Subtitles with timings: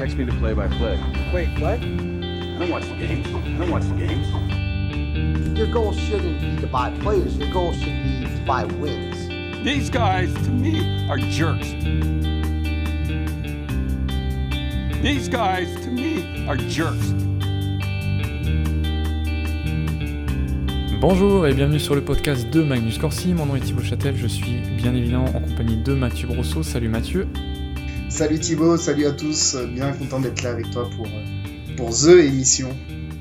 [0.00, 0.98] Text me the play-by-play.
[1.30, 1.78] Wait, what?
[1.78, 3.26] I don't watch the games.
[3.26, 5.58] I don't watch the games.
[5.58, 7.36] Your goal shouldn't be to buy players.
[7.36, 9.28] Your goal should be to buy wins.
[9.62, 11.68] These guys, to me, are jerks.
[15.02, 17.12] These guys, to me, are jerks.
[20.98, 23.34] Bonjour et bienvenue sur le podcast de Magnus Corsi.
[23.34, 26.62] Mon nom est Thibaut Châtel, je suis bien évidemment en compagnie de Mathieu Brosseau.
[26.62, 27.26] Salut Mathieu.
[28.10, 29.56] Salut Thibaut, salut à tous.
[29.72, 32.68] Bien content d'être là avec toi pour, euh, pour The émission.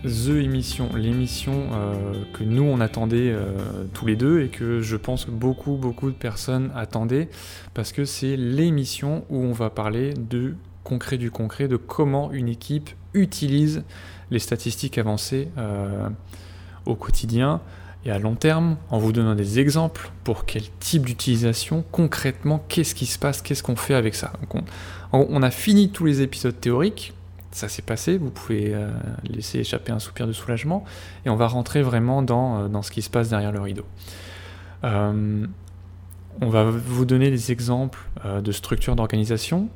[0.04, 4.98] The émission, l'émission euh, que nous on attendait euh, tous les deux et que je
[4.98, 7.30] pense que beaucoup beaucoup de personnes attendaient
[7.74, 12.50] parce que c'est l'émission où on va parler de concret du concret, de comment une
[12.50, 13.84] équipe utilise
[14.32, 16.10] les statistiques avancées euh,
[16.86, 17.62] au quotidien
[18.06, 22.96] et à long terme en vous donnant des exemples pour quel type d'utilisation concrètement, qu'est-ce
[22.96, 24.34] qui se passe, qu'est-ce qu'on fait avec ça.
[25.12, 27.14] On, on a fini tous les épisodes théoriques,
[27.52, 28.90] ça s'est passé, vous pouvez euh,
[29.24, 30.84] laisser échapper un soupir de soulagement,
[31.26, 33.86] et on va rentrer vraiment dans, euh, dans ce qui se passe derrière le rideau.
[34.84, 35.46] Euh,
[36.42, 39.68] on va vous donner des exemples de structures d'organisation,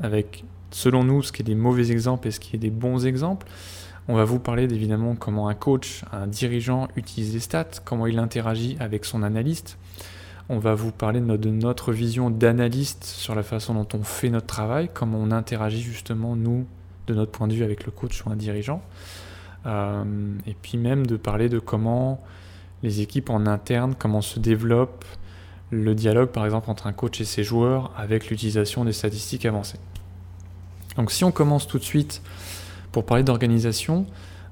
[0.00, 3.04] avec selon nous ce qui est des mauvais exemples et ce qui est des bons
[3.04, 3.46] exemples.
[4.10, 8.18] On va vous parler évidemment comment un coach, un dirigeant utilise les stats, comment il
[8.18, 9.78] interagit avec son analyste.
[10.48, 14.02] On va vous parler de notre, de notre vision d'analyste sur la façon dont on
[14.02, 16.66] fait notre travail, comment on interagit justement nous
[17.06, 18.82] de notre point de vue avec le coach ou un dirigeant.
[19.66, 20.02] Euh,
[20.44, 22.20] et puis même de parler de comment
[22.82, 25.04] les équipes en interne, comment se développe
[25.70, 29.78] le dialogue par exemple entre un coach et ses joueurs avec l'utilisation des statistiques avancées.
[30.96, 32.22] Donc si on commence tout de suite
[32.92, 34.06] pour parler d'organisation,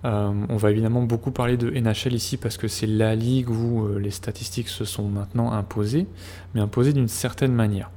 [0.05, 3.84] euh, on va évidemment beaucoup parler de NHL ici parce que c'est la ligue où
[3.84, 6.06] euh, les statistiques se sont maintenant imposées,
[6.55, 7.91] mais imposées d'une certaine manière.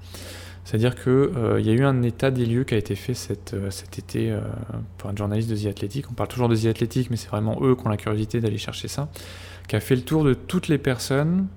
[0.66, 3.54] C'est-à-dire qu'il euh, y a eu un état des lieux qui a été fait cet,
[3.98, 4.36] été
[4.98, 6.10] par un journaliste de The Athletic.
[6.10, 8.58] On parle toujours de The Athletic, mais c'est vraiment eux qui ont la curiosité d'aller
[8.58, 9.10] chercher ça.
[9.68, 11.48] Qui a fait le tour de toutes les personnes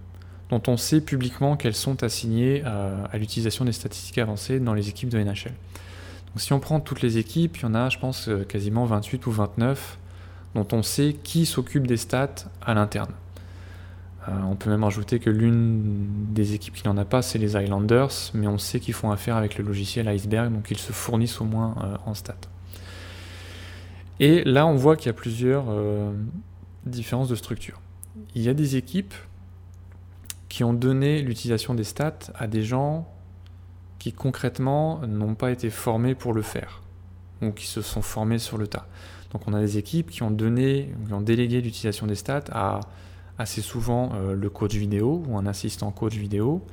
[0.51, 5.09] dont on sait publiquement qu'elles sont assignées à l'utilisation des statistiques avancées dans les équipes
[5.09, 5.53] de NHL.
[6.37, 9.27] Si on prend toutes les équipes, il y en a, je pense, euh, quasiment 28
[9.27, 9.99] ou 29
[10.55, 13.13] dont on sait qui s'occupe des stats à l'interne.
[14.29, 17.57] Euh, on peut même ajouter que l'une des équipes qui n'en a pas, c'est les
[17.57, 21.41] Islanders, mais on sait qu'ils font affaire avec le logiciel Iceberg, donc ils se fournissent
[21.41, 22.35] au moins euh, en stats.
[24.21, 25.65] Et là, on voit qu'il y a plusieurs
[26.87, 27.81] différences de structure.
[28.37, 29.13] Il y a des équipes
[30.49, 33.13] qui ont donné l'utilisation des stats à des gens
[34.05, 36.83] qui concrètement n'ont pas été formés pour le faire,
[37.41, 38.87] ou qui se sont formés sur le tas.
[39.33, 42.81] Donc on a des équipes qui ont donné, qui ont délégué l'utilisation des stats à
[43.39, 46.67] assez souvent euh, le coach vidéo ou un assistant coach vidéo.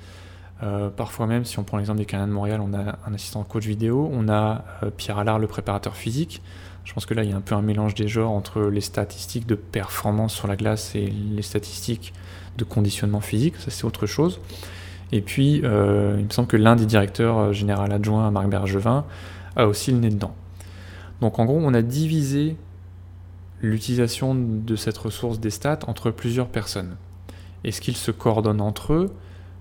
[0.61, 3.45] Euh, parfois même, si on prend l'exemple des Canadiens de Montréal, on a un assistant
[3.45, 6.41] coach vidéo, on a euh, Pierre Allard, le préparateur physique.
[6.83, 8.81] Je pense que là, il y a un peu un mélange des genres entre les
[8.81, 12.13] statistiques de performance sur la glace et les statistiques
[12.57, 13.55] de conditionnement physique.
[13.55, 14.41] Ça, c'est autre chose.
[15.11, 19.05] Et puis, euh, il me semble que l'un des directeurs euh, général adjoints, Marc Bergevin,
[19.55, 20.33] a aussi le nez dedans.
[21.19, 22.55] Donc, en gros, on a divisé
[23.61, 26.95] l'utilisation de cette ressource des stats entre plusieurs personnes.
[27.63, 29.13] Est-ce qu'ils se coordonnent entre eux?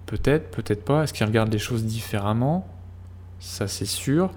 [0.07, 1.05] Peut-être, peut-être pas.
[1.05, 2.67] Est-ce qu'ils regardent les choses différemment?
[3.41, 4.31] Ça c'est sûr.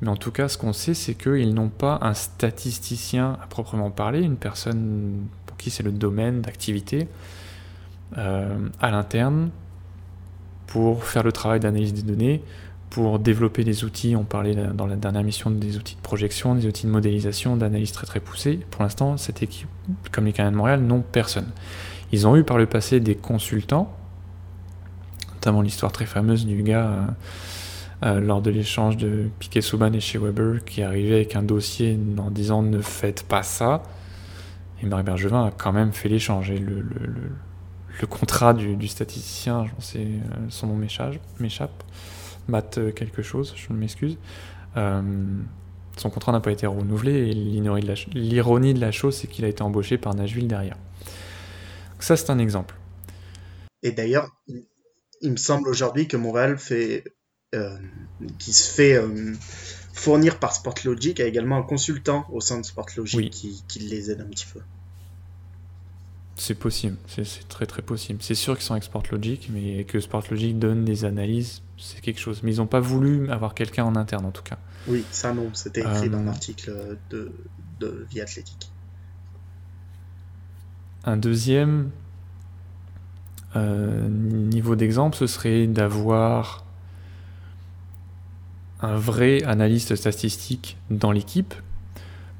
[0.00, 3.90] Mais en tout cas, ce qu'on sait, c'est qu'ils n'ont pas un statisticien à proprement
[3.90, 7.06] parler, une personne pour qui c'est le domaine d'activité,
[8.18, 9.50] euh, à l'interne,
[10.66, 12.42] pour faire le travail d'analyse des données,
[12.90, 14.16] pour développer des outils.
[14.16, 17.92] On parlait dans la dernière mission des outils de projection, des outils de modélisation, d'analyse
[17.92, 18.60] très très poussés.
[18.70, 19.68] Pour l'instant, cette équipe,
[20.10, 21.48] comme les Canadiens de Montréal, n'ont personne.
[22.12, 23.96] Ils ont eu par le passé des consultants,
[25.34, 27.06] notamment l'histoire très fameuse du gars euh,
[28.04, 31.98] euh, lors de l'échange de Piquet Souban et chez Weber qui arrivait avec un dossier
[32.18, 33.82] en disant ne faites pas ça.
[34.82, 36.50] Et Marc Bergevin a quand même fait l'échange.
[36.50, 36.84] Et le,
[38.00, 41.84] le contrat du, du statisticien, je sais, euh, son nom m'échappe,
[42.48, 44.18] Matt euh, quelque chose, je m'excuse.
[44.76, 45.02] Euh,
[45.96, 49.62] son contrat n'a pas été renouvelé et l'ironie de, la chose, c'est qu'il a été
[49.62, 50.76] embauché par Nashville derrière.
[51.92, 52.74] Donc ça, c'est un exemple.
[53.82, 54.30] Et d'ailleurs,
[55.20, 57.04] il me semble aujourd'hui que Montréal fait,
[57.54, 57.76] euh,
[58.38, 59.34] qui se fait euh,
[59.92, 63.30] fournir par Sportlogic a également un consultant au sein de Sportlogic Oui.
[63.30, 64.60] qui, qui les aide un petit peu.
[66.44, 68.18] C'est possible, c'est très très possible.
[68.20, 72.42] C'est sûr qu'ils sont avec Sportlogic, mais que Sportlogic donne des analyses, c'est quelque chose.
[72.42, 74.58] Mais ils n'ont pas voulu avoir quelqu'un en interne en tout cas.
[74.88, 77.30] Oui, ça non, c'était écrit Euh, dans l'article de,
[77.78, 78.72] de Vie Athlétique.
[81.04, 81.90] Un deuxième
[83.54, 86.64] euh, niveau d'exemple, ce serait d'avoir
[88.80, 91.54] un vrai analyste statistique dans l'équipe,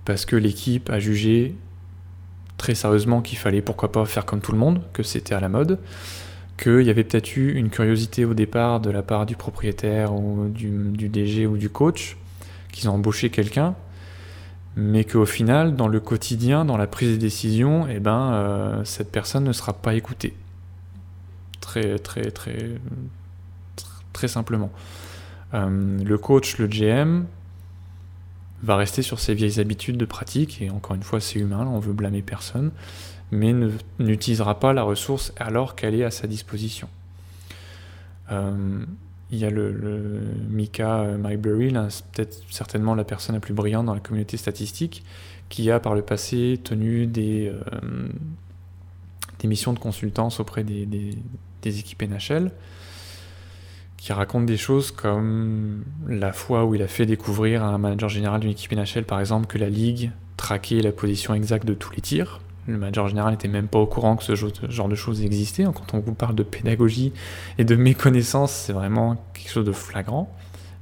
[0.04, 1.54] parce que l'équipe a jugé
[2.62, 5.48] très sérieusement qu'il fallait pourquoi pas faire comme tout le monde, que c'était à la
[5.48, 5.80] mode,
[6.56, 10.46] qu'il y avait peut-être eu une curiosité au départ de la part du propriétaire ou
[10.48, 12.16] du, du DG ou du coach,
[12.70, 13.74] qu'ils ont embauché quelqu'un,
[14.76, 19.10] mais qu'au final, dans le quotidien, dans la prise de décision, eh ben, euh, cette
[19.10, 20.32] personne ne sera pas écoutée.
[21.60, 22.76] Très, très, très,
[24.12, 24.70] très simplement.
[25.52, 27.24] Euh, le coach, le GM,
[28.62, 31.78] va rester sur ses vieilles habitudes de pratique, et encore une fois, c'est humain, on
[31.78, 32.70] veut blâmer personne,
[33.30, 33.54] mais
[33.98, 36.88] n'utilisera pas la ressource alors qu'elle est à sa disposition.
[38.30, 38.84] Euh,
[39.32, 40.20] il y a le,
[40.50, 45.02] Mika euh, Mybury, peut-être certainement la personne la plus brillante dans la communauté statistique,
[45.48, 48.08] qui a par le passé tenu des, euh,
[49.44, 51.16] missions de consultance auprès des,
[51.64, 52.52] équipes NHL,
[54.02, 58.08] qui raconte des choses comme la fois où il a fait découvrir à un manager
[58.08, 61.92] général d'une équipe NHL, par exemple, que la ligue traquait la position exacte de tous
[61.92, 65.22] les tirs, le manager général n'était même pas au courant que ce genre de choses
[65.22, 65.62] existait.
[65.62, 67.12] Quand on vous parle de pédagogie
[67.58, 70.34] et de méconnaissance, c'est vraiment quelque chose de flagrant,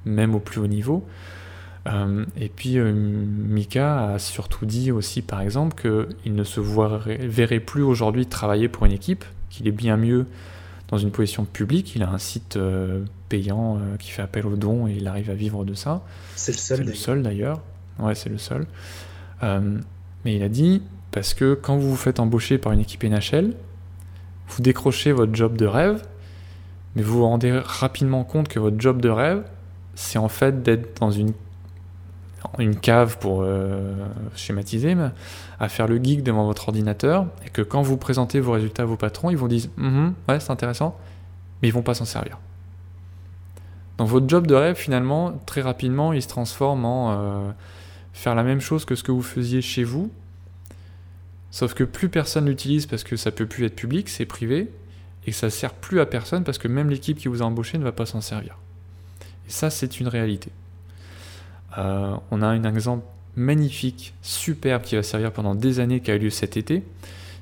[0.07, 1.07] même au plus haut niveau.
[1.89, 7.61] Euh, et puis euh, Mika a surtout dit aussi, par exemple, qu'il ne se verrait
[7.61, 10.25] plus aujourd'hui travailler pour une équipe, qu'il est bien mieux
[10.91, 11.95] dans une position publique.
[11.95, 15.35] Il a un site euh, payant qui fait appel aux dons et il arrive à
[15.35, 16.03] vivre de ça.
[16.37, 16.79] C'est le seul.
[16.79, 17.63] C'est le seul d'ailleurs.
[17.99, 18.67] Ouais, c'est le seul.
[19.43, 23.55] mais il a dit parce que quand vous vous faites embaucher par une équipe NHL,
[24.49, 26.03] vous décrochez votre job de rêve,
[26.95, 29.43] mais vous vous rendez rapidement compte que votre job de rêve,
[29.95, 31.33] c'est en fait d'être dans une,
[32.59, 33.95] une cave pour euh,
[34.35, 35.11] schématiser, mais
[35.59, 38.87] à faire le geek devant votre ordinateur, et que quand vous présentez vos résultats à
[38.87, 40.97] vos patrons, ils vont dire mm-hmm, ouais c'est intéressant,
[41.63, 42.39] mais ils vont pas s'en servir.
[43.99, 47.51] Donc votre job de rêve, finalement, très rapidement, il se transforme en euh,
[48.13, 50.11] faire la même chose que ce que vous faisiez chez vous,
[51.51, 54.71] Sauf que plus personne l'utilise parce que ça peut plus être public, c'est privé,
[55.27, 57.85] et ça sert plus à personne parce que même l'équipe qui vous a embauché ne
[57.85, 58.57] va pas s'en servir.
[59.49, 60.51] Et ça, c'est une réalité.
[61.79, 63.05] Euh, on a un exemple
[63.37, 66.83] magnifique, superbe, qui va servir pendant des années, qui a eu lieu cet été.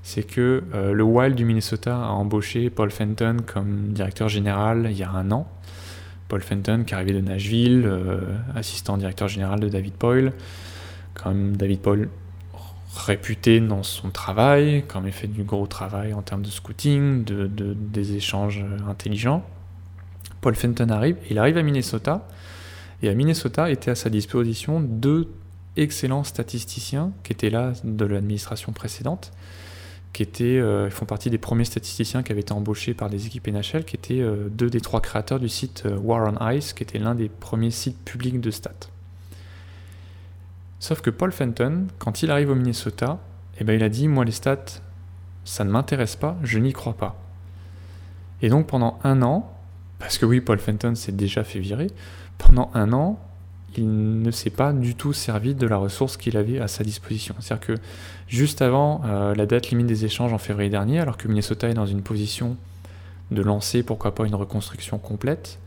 [0.03, 4.97] C'est que euh, le Wild du Minnesota a embauché Paul Fenton comme directeur général il
[4.97, 5.47] y a un an.
[6.29, 8.21] Paul Fenton, qui est arrivé de Nashville, euh,
[8.55, 10.33] assistant directeur général de David Poyle.
[11.15, 12.09] Comme David Poyle
[12.95, 17.47] réputé dans son travail, comme il fait du gros travail en termes de scouting, de,
[17.49, 19.45] des échanges intelligents.
[20.41, 22.27] Paul Fenton arrive, il arrive à Minnesota,
[23.03, 25.29] et à Minnesota étaient à sa disposition deux
[25.77, 29.33] excellents statisticiens qui étaient là de l'administration précédente,
[30.13, 33.47] qui étaient, euh, font partie des premiers statisticiens qui avaient été embauchés par des équipes
[33.47, 36.83] NHL, qui étaient euh, deux des trois créateurs du site euh, War on Ice, qui
[36.83, 38.89] était l'un des premiers sites publics de stats.
[40.81, 43.21] Sauf que Paul Fenton, quand il arrive au Minnesota,
[43.61, 44.81] eh ben il a dit Moi, les stats,
[45.45, 47.21] ça ne m'intéresse pas, je n'y crois pas.
[48.43, 49.53] Et donc, pendant un an,
[49.99, 51.89] parce que oui, Paul Fenton s'est déjà fait virer,
[52.39, 53.19] pendant un an,
[53.77, 57.35] il ne s'est pas du tout servi de la ressource qu'il avait à sa disposition.
[57.39, 57.75] C'est-à-dire que
[58.27, 61.75] juste avant euh, la date limite des échanges en février dernier, alors que Minnesota est
[61.75, 62.57] dans une position
[63.31, 65.59] de lancer, pourquoi pas, une reconstruction complète,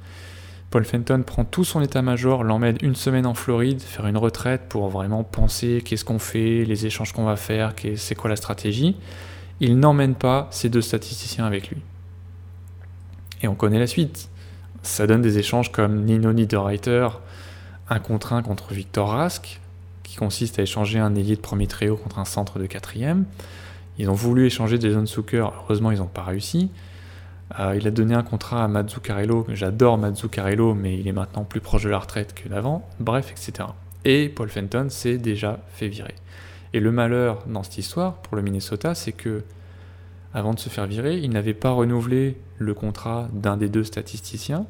[0.72, 4.88] Paul Fenton prend tout son état-major, l'emmène une semaine en Floride, faire une retraite pour
[4.88, 8.96] vraiment penser qu'est-ce qu'on fait, les échanges qu'on va faire, c'est quoi la stratégie.
[9.60, 11.82] Il n'emmène pas ces deux statisticiens avec lui.
[13.44, 14.31] Et on connaît la suite.
[14.84, 17.08] Ça donne des échanges comme Nino Niederreiter,
[17.90, 19.60] un contre un contre Victor Rask,
[20.04, 23.26] qui consiste à échanger un ailier de premier trio contre un centre de quatrième.
[23.98, 26.70] Ils ont voulu échanger Jason Zucker, heureusement ils n'ont pas réussi.
[27.60, 31.60] Euh, il a donné un contrat à Mazzuccarello, j'adore Mazzuccarello, mais il est maintenant plus
[31.60, 33.70] proche de la retraite que d'avant, bref, etc.
[34.06, 36.16] Et Paul Fenton s'est déjà fait virer.
[36.74, 39.44] Et le malheur dans cette histoire, pour le Minnesota, c'est que,
[40.34, 44.66] avant de se faire virer, il n'avait pas renouvelé le contrat d'un des deux statisticiens,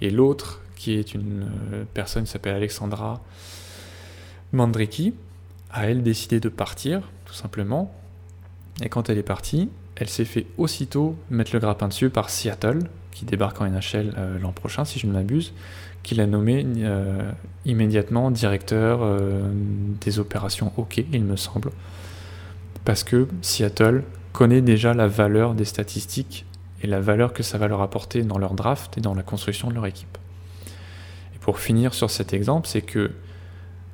[0.00, 3.22] et l'autre, qui est une euh, personne qui s'appelle Alexandra
[4.52, 5.14] Mandriki,
[5.70, 7.94] a elle décidé de partir, tout simplement.
[8.82, 12.80] Et quand elle est partie, elle s'est fait aussitôt mettre le grappin dessus par Seattle,
[13.10, 15.52] qui débarque en NHL euh, l'an prochain, si je ne m'abuse,
[16.02, 17.30] qui l'a nommé euh,
[17.64, 19.00] immédiatement directeur
[20.00, 21.70] des opérations hockey, il me semble.
[22.84, 24.04] Parce que Seattle
[24.34, 26.44] connaît déjà la valeur des statistiques
[26.82, 29.68] et la valeur que ça va leur apporter dans leur draft et dans la construction
[29.68, 30.18] de leur équipe.
[31.34, 33.12] Et pour finir sur cet exemple, c'est que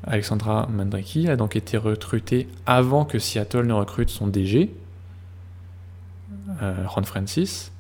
[0.03, 4.75] Alexandra Mandriki a donc été recrutée avant que Seattle ne recrute son DG,
[6.63, 7.71] euh, Ron Francis.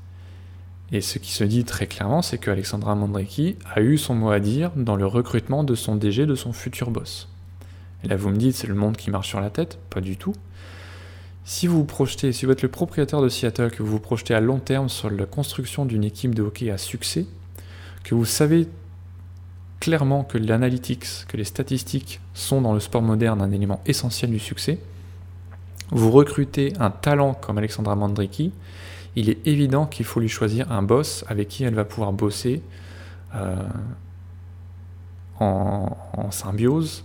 [0.93, 4.31] Et ce qui se dit très clairement, c'est que Alexandra Mandreki a eu son mot
[4.31, 7.29] à dire dans le recrutement de son DG, de son futur boss.
[8.05, 9.79] Et là, vous me dites, c'est le monde qui marche sur la tête?
[9.89, 10.35] Pas du tout.
[11.45, 14.35] Si vous vous projetez, si vous êtes le propriétaire de Seattle, que vous vous projetez
[14.35, 17.27] à long terme sur la construction d'une équipe de hockey à succès,
[18.05, 18.69] que vous savez
[19.81, 24.39] clairement que l'analytics, que les statistiques sont dans le sport moderne un élément essentiel du
[24.39, 24.79] succès,
[25.91, 28.53] vous recrutez un talent comme Alexandra Mandriki,
[29.17, 32.63] il est évident qu'il faut lui choisir un boss avec qui elle va pouvoir bosser
[33.35, 33.57] euh,
[35.41, 35.97] en,
[36.31, 37.05] symbiose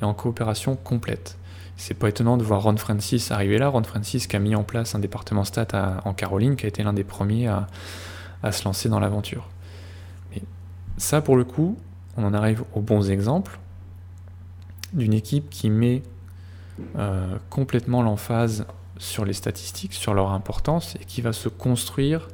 [0.00, 1.36] et en coopération complète.
[1.76, 3.68] C'est pas étonnant de voir Ron Francis arriver là.
[3.68, 6.82] Ron Francis qui a mis en place un département stat en Caroline, qui a été
[6.82, 7.66] l'un des premiers à,
[8.52, 9.48] se lancer dans l'aventure.
[10.30, 10.42] Mais
[10.98, 11.78] ça, pour le coup,
[12.16, 13.58] on en arrive aux bons exemples
[14.92, 16.02] d'une équipe qui met
[16.96, 18.66] euh, complètement l'emphase
[18.98, 22.28] sur les statistiques, sur leur importance, et qui va se construire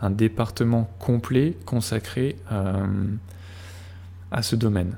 [0.00, 2.86] un département complet consacré euh,
[4.30, 4.96] à ce domaine.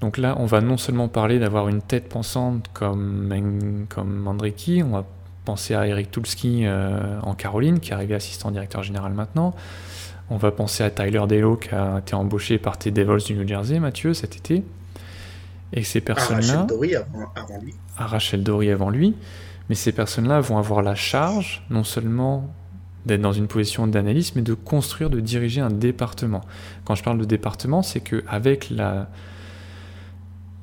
[0.00, 4.90] Donc là, on va non seulement parler d'avoir une tête pensante comme, comme Mandriki, on
[4.90, 5.04] va
[5.44, 9.54] penser à Eric Tulski euh, en Caroline, qui est arrivé assistant directeur général maintenant,
[10.30, 13.46] on va penser à Tyler Delo qui a été embauché par tes Devils du New
[13.46, 14.62] Jersey, Mathieu, cet été.
[15.72, 16.54] Et ces personnes-là.
[16.54, 17.74] À Rachel Dory avant, lui.
[17.96, 19.14] À Rachel Dory avant lui.
[19.68, 22.52] Mais ces personnes-là vont avoir la charge, non seulement
[23.06, 26.42] d'être dans une position d'analyse, mais de construire, de diriger un département.
[26.84, 29.08] Quand je parle de département, c'est qu'avec la,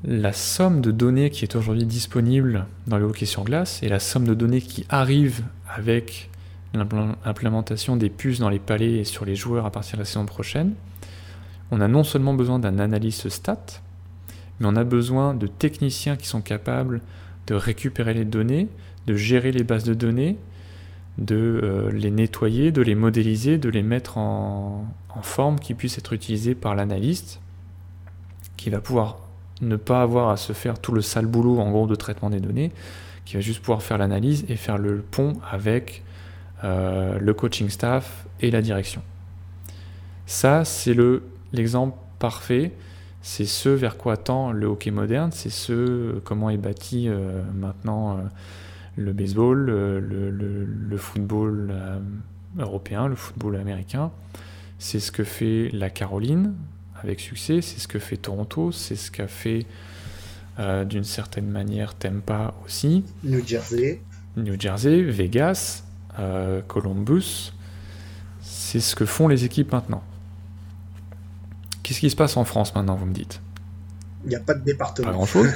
[0.03, 3.99] la somme de données qui est aujourd'hui disponible dans le hockey sur glace et la
[3.99, 6.29] somme de données qui arrive avec
[6.73, 10.25] l'implémentation des puces dans les palais et sur les joueurs à partir de la saison
[10.25, 10.73] prochaine,
[11.71, 13.65] on a non seulement besoin d'un analyste stat,
[14.59, 17.01] mais on a besoin de techniciens qui sont capables
[17.47, 18.67] de récupérer les données,
[19.07, 20.37] de gérer les bases de données,
[21.17, 25.97] de euh, les nettoyer, de les modéliser, de les mettre en, en forme qui puissent
[25.97, 27.39] être utilisées par l'analyste,
[28.55, 29.26] qui va pouvoir
[29.61, 32.39] ne pas avoir à se faire tout le sale boulot en gros de traitement des
[32.39, 32.71] données,
[33.25, 36.03] qui va juste pouvoir faire l'analyse et faire le pont avec
[36.63, 39.01] euh, le coaching staff et la direction.
[40.25, 41.23] Ça, c'est le,
[41.53, 42.71] l'exemple parfait.
[43.21, 48.13] C'est ce vers quoi tend le hockey moderne, c'est ce comment est bâti euh, maintenant
[48.13, 48.21] euh,
[48.95, 51.73] le baseball, le football
[52.57, 54.11] européen, le football américain.
[54.79, 56.53] C'est ce que fait la Caroline
[57.01, 59.65] avec succès, c'est ce que fait Toronto, c'est ce qu'a fait
[60.89, 63.03] d'une certaine manière Tampa aussi.
[63.23, 64.01] New Jersey.
[64.37, 65.83] New Jersey, Vegas,
[66.19, 67.53] euh, Columbus,
[68.41, 70.03] c'est ce que font les équipes maintenant.
[71.83, 73.41] Qu'est-ce qui se passe en France maintenant, vous me dites?
[74.23, 75.07] Il n'y a pas de département.
[75.07, 75.47] Pas grand-chose.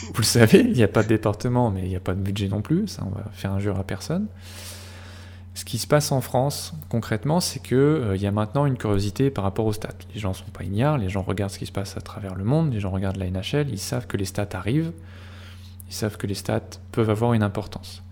[0.00, 2.20] vous le savez, il n'y a pas de département, mais il n'y a pas de
[2.20, 2.86] budget non plus.
[2.86, 4.26] Ça, on va faire injure à personne.
[5.54, 9.30] Ce qui se passe en France, concrètement, c'est qu'il euh, y a maintenant une curiosité
[9.30, 9.94] par rapport aux stats.
[10.12, 12.34] Les gens ne sont pas ignares, les gens regardent ce qui se passe à travers
[12.34, 14.92] le monde, les gens regardent la NHL, ils savent que les stats arrivent,
[15.88, 18.02] ils savent que les stats peuvent avoir une importance.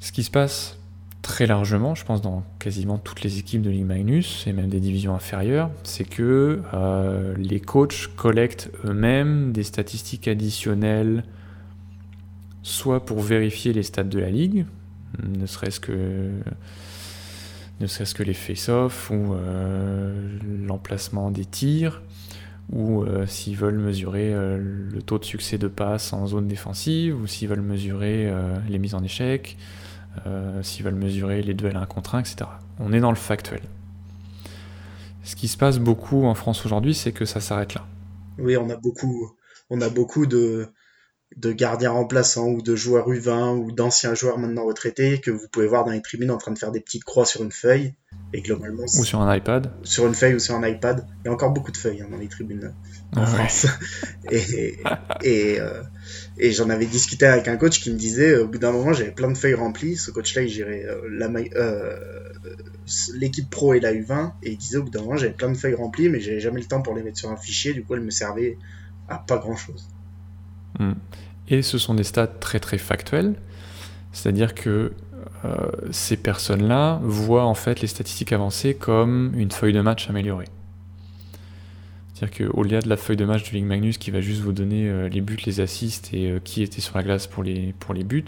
[0.00, 0.78] Ce qui se passe
[1.22, 4.80] très largement, je pense dans quasiment toutes les équipes de Ligue Magnus et même des
[4.80, 11.24] divisions inférieures, c'est que euh, les coachs collectent eux-mêmes des statistiques additionnelles,
[12.62, 14.66] soit pour vérifier les stats de la ligue,
[15.22, 16.32] ne serait-ce que
[18.22, 22.02] les face-off ou euh, l'emplacement des tirs,
[22.72, 27.26] ou euh, s'ils veulent mesurer le taux de succès de passe en zone défensive, ou
[27.26, 28.32] s'ils veulent mesurer
[28.68, 29.56] les mises en échec,
[30.26, 32.36] euh, s'ils veulent mesurer les duels 1 contre 1, etc.
[32.78, 33.60] On est dans le factuel.
[35.22, 37.86] Ce qui se passe beaucoup en France aujourd'hui, c'est que ça s'arrête là.
[38.38, 39.30] Oui, on a beaucoup,
[39.68, 40.68] on a beaucoup de,
[41.36, 45.68] de gardiens remplaçants ou de joueurs U20 ou d'anciens joueurs maintenant retraités que vous pouvez
[45.68, 47.94] voir dans les tribunes en train de faire des petites croix sur une feuille.
[48.32, 49.72] Et globalement, ou sur un iPad.
[49.84, 51.06] Sur une feuille ou sur un iPad.
[51.22, 52.72] Il y a encore beaucoup de feuilles hein, dans les tribunes
[53.16, 53.66] en France.
[54.30, 54.80] et,
[55.22, 55.82] et, euh,
[56.36, 59.12] et j'en avais discuté avec un coach qui me disait, au bout d'un moment, j'avais
[59.12, 59.96] plein de feuilles remplies.
[59.96, 61.08] Ce coach-là, il gérait euh,
[61.56, 61.96] euh,
[63.14, 64.32] l'équipe pro et la U20.
[64.42, 66.60] Et il disait, au bout d'un moment, j'avais plein de feuilles remplies, mais j'avais jamais
[66.60, 67.72] le temps pour les mettre sur un fichier.
[67.72, 68.58] Du coup, elles me servaient
[69.08, 69.88] à pas grand-chose.
[70.80, 70.94] Hmm.
[71.48, 73.34] Et ce sont des stats très très factuels.
[74.12, 74.92] C'est-à-dire que
[75.44, 80.48] euh, ces personnes-là voient en fait les statistiques avancées comme une feuille de match améliorée.
[82.14, 84.88] C'est-à-dire qu'au-delà de la feuille de match de Ligue Magnus qui va juste vous donner
[84.88, 87.94] euh, les buts, les assists et euh, qui était sur la glace pour les, pour
[87.94, 88.24] les buts,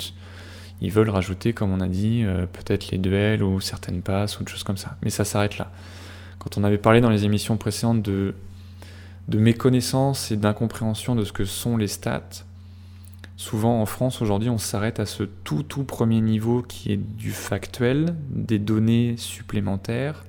[0.81, 4.51] ils veulent rajouter, comme on a dit, peut-être les duels ou certaines passes ou des
[4.51, 4.97] choses comme ça.
[5.05, 5.71] Mais ça s'arrête là.
[6.41, 8.35] Quand on avait parlé dans les émissions précédentes de,
[9.29, 12.45] de méconnaissance et d'incompréhension de ce que sont les stats,
[13.43, 17.33] Souvent en France aujourd'hui on s'arrête à ce tout tout premier niveau qui est du
[17.33, 20.25] factuel, des données supplémentaires,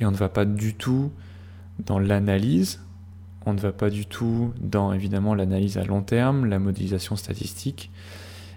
[0.00, 1.12] et on ne va pas du tout
[1.86, 2.80] dans l'analyse,
[3.46, 7.92] on ne va pas du tout dans évidemment l'analyse à long terme, la modélisation statistique,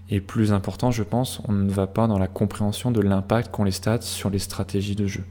[0.10, 3.64] et plus important je pense, on ne va pas dans la compréhension de l'impact qu'ont
[3.64, 5.24] les stats sur les stratégies de jeu.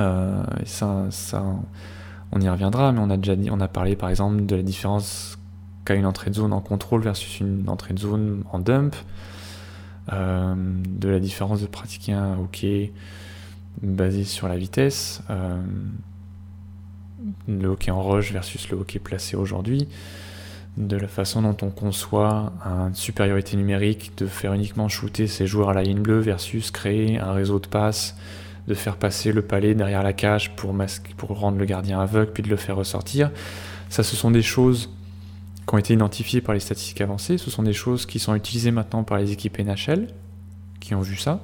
[0.00, 1.10] Euh, ça,
[2.32, 4.62] on y reviendra, mais on a déjà dit, on a parlé par exemple de la
[4.62, 5.38] différence
[5.84, 8.94] qu'a une entrée de zone en contrôle versus une entrée de zone en dump,
[10.12, 12.92] euh, de la différence de pratiquer un hockey
[13.82, 15.60] basé sur la vitesse, euh,
[17.48, 19.88] le hockey en rush versus le hockey placé aujourd'hui,
[20.76, 25.70] de la façon dont on conçoit une supériorité numérique, de faire uniquement shooter ses joueurs
[25.70, 28.16] à la ligne bleue versus créer un réseau de passes
[28.68, 32.32] de faire passer le palais derrière la cage pour, masquer, pour rendre le gardien aveugle,
[32.32, 33.30] puis de le faire ressortir.
[33.88, 34.90] Ça, ce sont des choses
[35.66, 37.38] qui ont été identifiées par les statistiques avancées.
[37.38, 40.08] Ce sont des choses qui sont utilisées maintenant par les équipes NHL,
[40.80, 41.40] qui ont vu ça.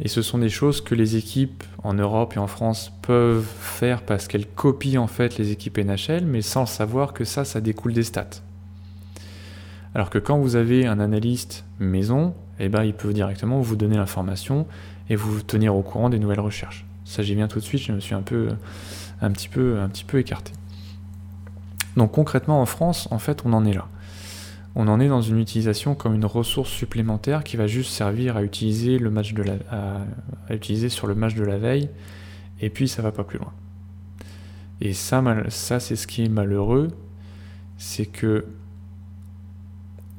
[0.00, 4.02] Et ce sont des choses que les équipes en Europe et en France peuvent faire
[4.02, 7.94] parce qu'elles copient en fait les équipes NHL, mais sans savoir que ça, ça découle
[7.94, 8.42] des stats.
[9.94, 13.96] Alors que quand vous avez un analyste maison, eh ben, il peut directement vous donner
[13.96, 14.66] l'information
[15.08, 16.84] et vous tenir au courant des nouvelles recherches.
[17.04, 18.48] Ça j'y viens tout de suite, je me suis un peu,
[19.20, 20.52] un petit peu, un petit peu écarté.
[21.96, 23.86] Donc concrètement en France, en fait, on en est là.
[24.74, 28.42] On en est dans une utilisation comme une ressource supplémentaire qui va juste servir à
[28.42, 31.88] utiliser le match de la, à, utiliser sur le match de la veille,
[32.60, 33.52] et puis ça va pas plus loin.
[34.82, 36.88] Et ça, ça c'est ce qui est malheureux,
[37.78, 38.44] c'est que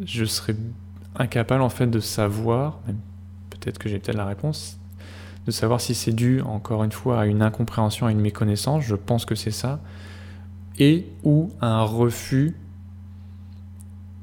[0.03, 0.56] je serais
[1.15, 2.79] incapable en fait de savoir,
[3.67, 4.79] peut-être que j'ai peut-être la réponse,
[5.45, 8.95] de savoir si c'est dû, encore une fois, à une incompréhension, à une méconnaissance, je
[8.95, 9.81] pense que c'est ça,
[10.79, 12.55] et ou à un refus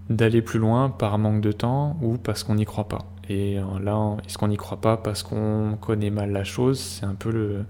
[0.09, 3.07] d'aller plus loin par manque de temps ou parce qu'on n'y croit pas.
[3.29, 6.79] Et euh, là, est-ce qu'on n'y croit pas parce qu'on connaît mal la chose?
[6.79, 7.65] C'est un peu le,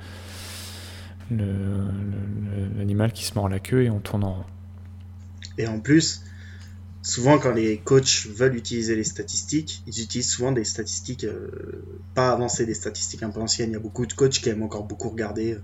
[2.76, 4.44] l'animal qui se mord la queue et on tourne en rond.
[5.58, 6.23] Et en plus,
[7.04, 12.32] souvent quand les coachs veulent utiliser les statistiques, ils utilisent souvent des statistiques euh, pas
[12.32, 13.70] avancées, des statistiques un peu anciennes.
[13.70, 15.62] Il y a beaucoup de coachs qui aiment encore beaucoup regarder euh,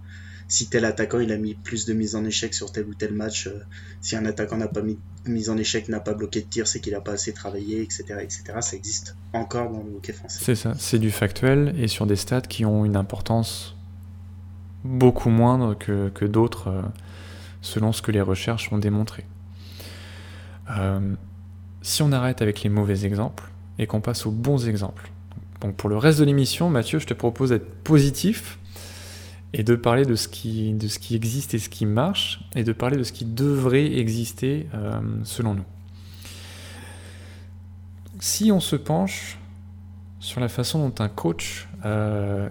[0.49, 3.15] si tel attaquant il a mis plus de mises en échec sur tel ou tel
[3.15, 3.47] match.
[3.47, 3.59] Euh,
[4.03, 4.83] si un attaquant n'a pas
[5.27, 8.05] mis en échec, n'a pas bloqué de tir, c'est qu'il n'a pas assez travaillé, etc.,
[8.21, 8.43] etc.
[8.61, 10.41] Ça existe encore dans le hockey français.
[10.43, 13.77] C'est ça, c'est du factuel et sur des stats qui ont une importance
[14.85, 16.85] beaucoup moindre que, que d'autres
[17.63, 19.25] selon ce que les recherches ont démontré.
[21.83, 25.11] Si on arrête avec les mauvais exemples et qu'on passe aux bons exemples.
[25.61, 28.59] Donc pour le reste de l'émission, Mathieu, je te propose d'être positif
[29.53, 30.77] et de parler de ce, qui,
[31.11, 35.55] existe et ce qui marche, et de parler de ce qui devrait exister euh, selon
[35.55, 35.65] nous.
[38.21, 39.39] Si on se penche
[40.21, 42.49] sur la façon dont un coach euh,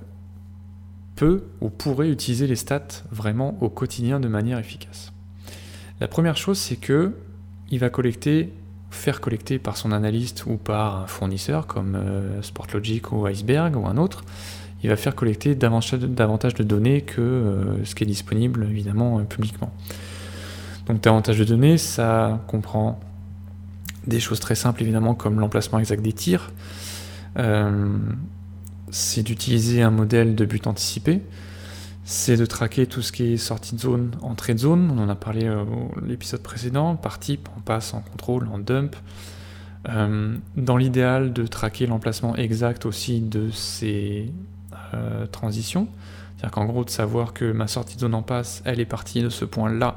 [1.16, 5.14] peut ou pourrait utiliser les stats vraiment au quotidien de manière efficace.
[6.00, 7.14] La première chose, c'est que
[7.70, 8.52] il va collecter
[8.92, 13.86] faire collecter par son analyste ou par un fournisseur comme euh, Sportlogic ou Iceberg ou
[13.88, 14.24] un autre,
[14.84, 19.24] il va faire collecter davantage de, données que euh, ce qui est disponible évidemment euh,
[19.24, 19.72] publiquement.
[20.88, 23.00] Donc davantage de données, ça comprend
[24.08, 26.52] des choses très simples évidemment comme l'emplacement exact des tirs.
[28.90, 31.22] c'est d'utiliser un modèle de but anticipé
[32.10, 34.90] c'est de traquer tout ce qui est sortie de zone, entrée de zone.
[34.92, 35.64] On en a parlé euh,
[36.04, 38.96] l'épisode précédent, par type, en passe, en contrôle, en dump.
[39.88, 44.34] Euh, dans l'idéal, de traquer l'emplacement exact aussi de ces
[44.96, 45.88] euh, transitions.
[46.36, 49.22] C'est-à-dire qu'en gros, de savoir que ma sortie de zone en passe, elle est partie
[49.22, 49.96] de ce point-là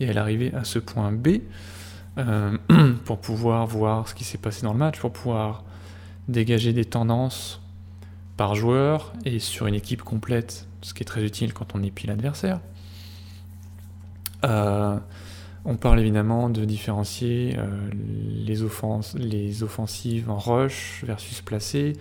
[0.00, 1.38] et elle est arrivée à ce point B,
[3.06, 5.64] pour pouvoir voir ce qui s'est passé dans le match, pour pouvoir
[6.28, 7.62] dégager des tendances
[8.36, 12.10] par joueur et sur une équipe complète ce qui est très utile quand on épile
[12.10, 12.60] l'adversaire.
[14.44, 14.98] Euh,
[15.64, 17.90] on parle évidemment de différencier euh,
[18.44, 18.56] les,
[19.16, 21.94] les offensives en rush versus placées,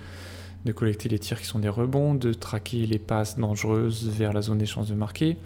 [0.65, 4.41] de collecter les tirs qui sont des rebonds, de traquer les passes dangereuses vers la
[4.41, 5.38] zone des chances de marquer,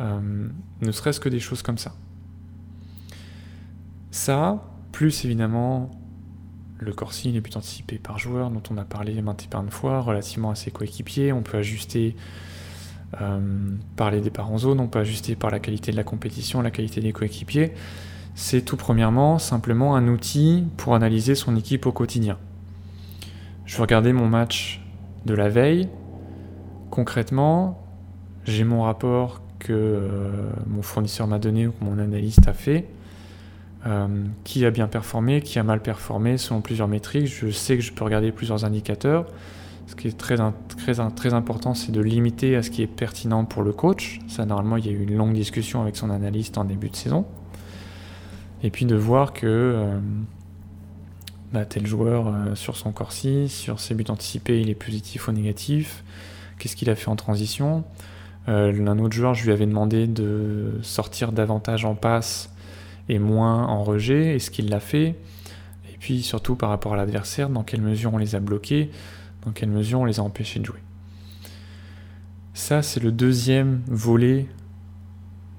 [0.00, 0.48] euh,
[0.80, 1.94] ne serait-ce que des choses comme ça.
[4.10, 5.92] Ça, plus évidemment
[6.80, 10.00] le corsi, les buts anticipés par joueur, dont on a parlé maintes et maintes fois,
[10.00, 11.32] relativement à ses coéquipiers.
[11.32, 12.16] On peut ajuster
[13.20, 13.40] euh,
[13.96, 16.70] par les départs en zone, on peut ajuster par la qualité de la compétition, la
[16.70, 17.72] qualité des coéquipiers.
[18.34, 22.38] C'est tout premièrement simplement un outil pour analyser son équipe au quotidien.
[23.66, 24.80] Je vais regarder mon match
[25.26, 25.88] de la veille.
[26.90, 27.82] Concrètement,
[28.44, 32.86] j'ai mon rapport que euh, mon fournisseur m'a donné ou que mon analyste a fait.
[33.86, 34.08] Euh,
[34.44, 37.28] qui a bien performé, qui a mal performé selon plusieurs métriques.
[37.28, 39.24] Je sais que je peux regarder plusieurs indicateurs.
[39.86, 40.36] Ce qui est très,
[40.76, 44.20] très, très important, c'est de limiter à ce qui est pertinent pour le coach.
[44.28, 46.96] Ça, normalement, il y a eu une longue discussion avec son analyste en début de
[46.96, 47.24] saison.
[48.62, 49.98] Et puis de voir que euh,
[51.54, 55.32] bah, tel joueur, euh, sur son corsi, sur ses buts anticipés, il est positif ou
[55.32, 56.04] négatif.
[56.58, 57.84] Qu'est-ce qu'il a fait en transition?
[58.46, 62.50] Un autre joueur, je lui avais demandé de sortir davantage en passe
[63.18, 64.36] moins en rejet.
[64.36, 65.16] Est-ce qu'il l'a fait
[65.92, 68.90] Et puis surtout par rapport à l'adversaire, dans quelle mesure on les a bloqués
[69.44, 70.80] dans quelle mesure on les a empêchés de jouer.
[72.54, 74.46] Ça, c'est le deuxième volet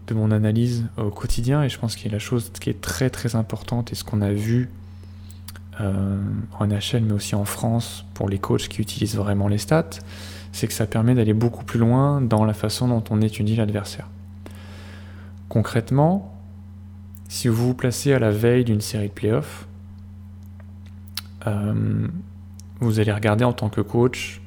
[0.07, 2.81] de mon analyse au quotidien et je pense qu'il y a la chose qui est
[2.81, 4.69] très très importante et ce qu'on a vu
[5.79, 6.21] euh,
[6.59, 9.89] en NHL mais aussi en France pour les coachs qui utilisent vraiment les stats,
[10.51, 14.07] c'est que ça permet d'aller beaucoup plus loin dans la façon dont on étudie l'adversaire.
[15.47, 16.33] Concrètement,
[17.31, 19.65] si vous vous placez à la veille d'une série de playoffs,
[21.47, 22.05] euh,
[22.81, 24.41] vous allez regarder en tant que coach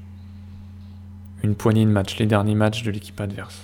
[1.43, 3.59] une poignée de matchs, les derniers matchs de l'équipe adverse.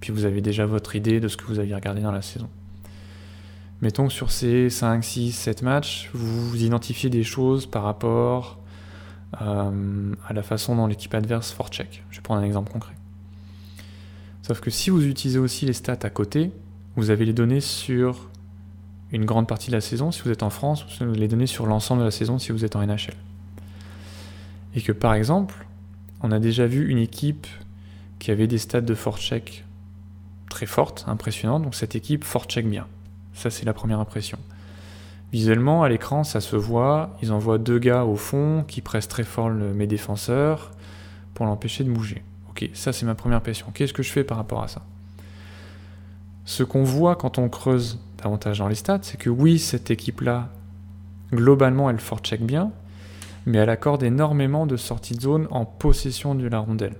[0.00, 2.48] Puis vous avez déjà votre idée de ce que vous aviez regardé dans la saison.
[3.82, 8.58] Mettons que sur ces 5, 6, 7 matchs, vous identifiez des choses par rapport
[9.42, 12.02] euh, à la façon dont l'équipe adverse check.
[12.10, 12.96] Je vais prendre un exemple concret.
[14.42, 16.50] Sauf que si vous utilisez aussi les stats à côté,
[16.96, 18.28] vous avez les données sur
[19.12, 20.10] une grande partie de la saison.
[20.10, 22.64] Si vous êtes en France, avez les données sur l'ensemble de la saison si vous
[22.64, 23.14] êtes en NHL.
[24.74, 25.66] Et que par exemple,
[26.22, 27.46] on a déjà vu une équipe
[28.18, 29.64] qui avait des stats de check
[30.50, 32.86] très fortes, impressionnantes, donc cette équipe check bien.
[33.34, 34.38] Ça, c'est la première impression.
[35.32, 39.24] Visuellement, à l'écran, ça se voit, ils envoient deux gars au fond qui pressent très
[39.24, 40.72] fort mes défenseurs
[41.34, 42.22] pour l'empêcher de bouger.
[42.48, 43.66] Ok, ça c'est ma première impression.
[43.74, 44.82] Qu'est-ce que je fais par rapport à ça?
[46.46, 50.48] Ce qu'on voit quand on creuse davantage dans les stats, c'est que oui, cette équipe-là,
[51.32, 52.72] globalement, elle check bien,
[53.46, 56.96] mais elle accorde énormément de sorties de zone en possession de la rondelle.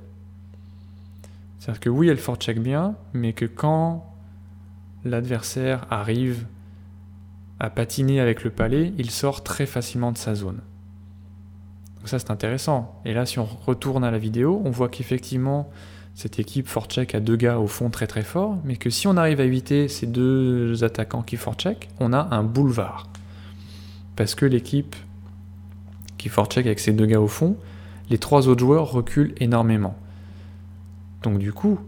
[1.58, 4.06] C'est-à-dire que oui, elle check bien, mais que quand
[5.04, 6.46] l'adversaire arrive
[7.58, 10.60] à patiner avec le palais, il sort très facilement de sa zone.
[11.96, 13.00] Donc ça c'est intéressant.
[13.04, 15.70] Et là si on retourne à la vidéo, on voit qu'effectivement
[16.16, 19.18] cette équipe check a deux gars au fond très très forts, mais que si on
[19.18, 23.06] arrive à éviter ces deux attaquants qui check, on a un boulevard.
[24.16, 24.96] Parce que l'équipe
[26.16, 27.58] qui check avec ses deux gars au fond,
[28.08, 29.94] les trois autres joueurs reculent énormément.
[31.22, 31.78] Donc du coup,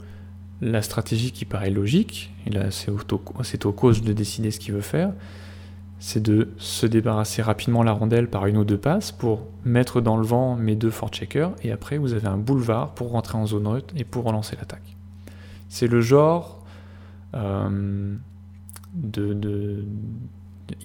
[0.60, 4.82] la stratégie qui paraît logique, et là c'est au, coach de décider ce qu'il veut
[4.82, 5.14] faire,
[6.00, 10.16] c'est de se débarrasser rapidement la rondelle par une ou deux passes pour mettre dans
[10.16, 13.64] le vent mes deux checkers et après vous avez un boulevard pour rentrer en zone
[13.64, 14.96] neutre et pour relancer l'attaque.
[15.68, 16.64] C'est le genre
[17.34, 18.14] euh,
[18.94, 19.84] de,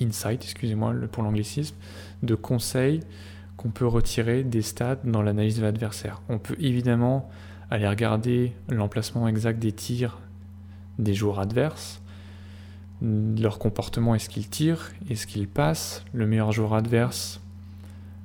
[0.02, 1.76] insight, excusez-moi pour l'anglicisme,
[2.24, 3.02] de conseil
[3.56, 6.22] qu'on peut retirer des stats dans l'analyse de l'adversaire.
[6.28, 7.30] On peut évidemment
[7.70, 10.20] aller regarder l'emplacement exact des tirs
[11.00, 12.03] des joueurs adverses,
[13.02, 17.42] leur comportement, est-ce qu'ils tirent, est-ce qu'ils passent, le meilleur joueur adverse,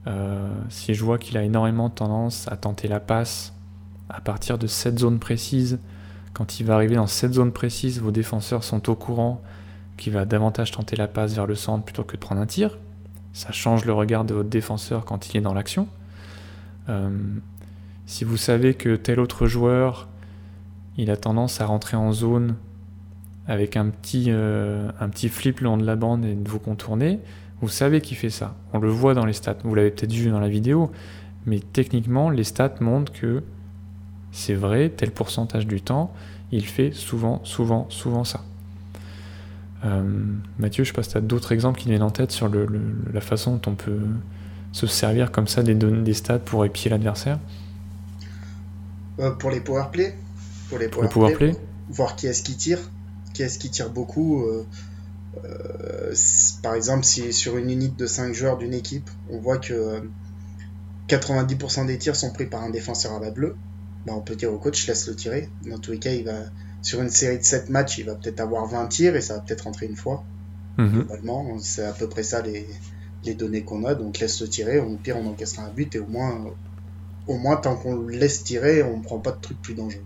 [0.06, 3.52] euh, si je vois qu'il a énormément tendance à tenter la passe
[4.08, 5.78] à partir de cette zone précise,
[6.32, 9.42] quand il va arriver dans cette zone précise, vos défenseurs sont au courant
[9.96, 12.78] qu'il va davantage tenter la passe vers le centre plutôt que de prendre un tir,
[13.32, 15.88] ça change le regard de votre défenseur quand il est dans l'action.
[16.88, 17.10] Euh,
[18.06, 20.08] si vous savez que tel autre joueur,
[20.96, 22.54] il a tendance à rentrer en zone
[23.48, 26.58] avec un petit, euh, un petit flip le long de la bande et de vous
[26.58, 27.18] contourner,
[27.60, 28.54] vous savez qu'il fait ça.
[28.72, 29.56] On le voit dans les stats.
[29.64, 30.92] Vous l'avez peut-être vu dans la vidéo,
[31.46, 33.42] mais techniquement, les stats montrent que
[34.30, 36.12] c'est vrai, tel pourcentage du temps,
[36.52, 38.44] il fait souvent, souvent, souvent ça.
[39.84, 40.02] Euh,
[40.58, 42.50] Mathieu, je sais pas si tu as d'autres exemples qui viennent en tête sur
[43.12, 44.00] la façon dont on peut
[44.72, 47.38] se servir comme ça des, données, des stats pour épier l'adversaire.
[49.20, 50.14] Euh, pour les powerplay
[50.68, 51.56] Pour les powerplay,
[51.88, 52.78] voir qui est-ce qui tire,
[53.38, 54.42] qui est-ce qui tire beaucoup.
[54.42, 54.64] Euh,
[56.60, 60.02] par exemple, si sur une unité de 5 joueurs d'une équipe, on voit que
[61.08, 63.54] 90% des tirs sont pris par un défenseur à la bleue,
[64.06, 65.48] bah, on peut dire au coach laisse le tirer.
[65.70, 66.32] Dans tous les cas, il va,
[66.82, 69.40] sur une série de 7 matchs, il va peut-être avoir 20 tirs et ça va
[69.40, 70.24] peut-être rentrer une fois.
[70.78, 70.88] Mhm.
[70.90, 72.66] Globalement, c'est à peu près ça les,
[73.24, 73.94] les données qu'on a.
[73.94, 76.44] Donc laisse-le tirer, au pire on encaissera un but et au moins,
[77.28, 80.02] au moins tant qu'on le laisse tirer, on ne prend pas de trucs plus dangereux.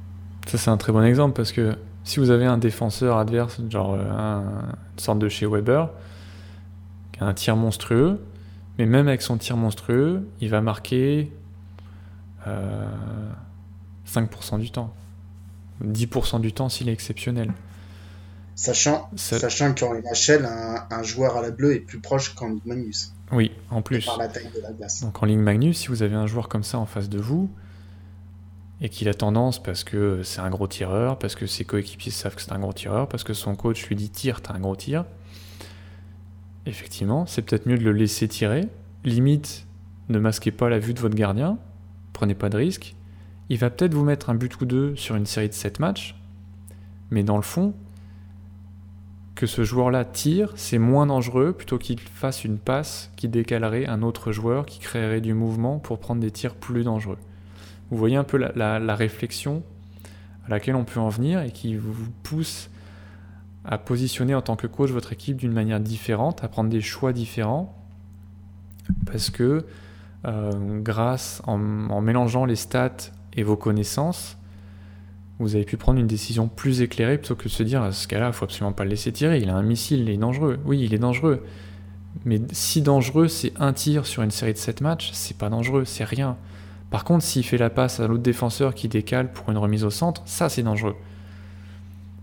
[0.46, 3.94] Ça c'est un très bon exemple parce que si vous avez un défenseur adverse, genre
[3.94, 4.40] euh, un,
[4.94, 5.88] une sorte de chez Weber,
[7.12, 8.20] qui a un tir monstrueux,
[8.78, 11.30] mais même avec son tir monstrueux, il va marquer
[12.46, 12.48] 5%
[14.54, 14.92] euh, du temps.
[15.84, 17.52] 10% du temps s'il est exceptionnel.
[18.54, 22.48] Sachant, Ça- sachant qu'en NHL, un, un joueur à la bleue est plus proche qu'en
[22.50, 24.04] Ligue Magnus, Oui, en plus.
[24.04, 25.02] par la taille de la glace.
[25.02, 27.50] Donc en ligne Magnus, si vous avez un joueur comme ça en face de vous,
[28.82, 32.34] et qu'il a tendance parce que c'est un gros tireur, parce que ses coéquipiers savent
[32.34, 34.74] que c'est un gros tireur, parce que son coach lui dit tire, t'as un gros
[34.74, 35.04] tir,
[36.66, 38.68] effectivement, c'est peut-être mieux de le laisser tirer.
[39.04, 39.66] Limite,
[40.08, 41.58] ne masquez pas la vue de votre gardien,
[42.12, 42.96] prenez pas de risque.
[43.48, 46.16] Il va peut-être vous mettre un but ou deux sur une série de 7 matchs,
[47.10, 47.74] mais dans le fond,
[49.36, 54.02] que ce joueur-là tire, c'est moins dangereux plutôt qu'il fasse une passe qui décalerait un
[54.02, 57.18] autre joueur, qui créerait du mouvement pour prendre des tirs plus dangereux.
[57.92, 59.62] Vous voyez un peu la, la- la réflexion
[60.46, 62.70] à laquelle on peut en venir et qui vous pousse
[63.64, 67.12] à positionner en tant que coach votre équipe d'une manière différente, à prendre des choix
[67.12, 67.76] différents,
[69.06, 69.64] parce que
[70.24, 74.36] euh, grâce en, mélangeant les stats et vos connaissances,
[75.38, 78.08] vous avez pu prendre une décision plus éclairée plutôt que de se dire à ce
[78.08, 80.58] cas-là, il faut absolument pas le laisser tirer, il a un missile, il est dangereux.
[80.64, 81.44] Oui, il est dangereux.
[82.24, 85.84] Mais si dangereux, c'est un tir sur une série de 7 matchs, c'est pas dangereux,
[85.84, 86.36] c'est rien.
[86.92, 89.90] Par contre, s'il fait la passe à l'autre défenseur qui décale pour une remise au
[89.90, 90.94] centre, ça c'est dangereux.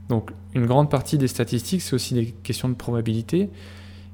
[0.10, 3.50] Donc une grande partie des statistiques, c'est aussi des questions de probabilité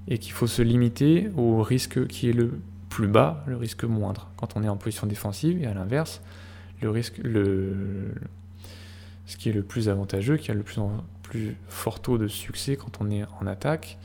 [0.07, 2.57] et qu'il faut se limiter au risque qui est le
[2.89, 6.21] plus bas, le risque moindre quand on est en position défensive et à l'inverse,
[6.81, 8.13] le risque le
[9.25, 10.79] ce qui est le plus avantageux, qui a le plus,
[11.67, 13.97] fort taux de succès quand on est en attaque.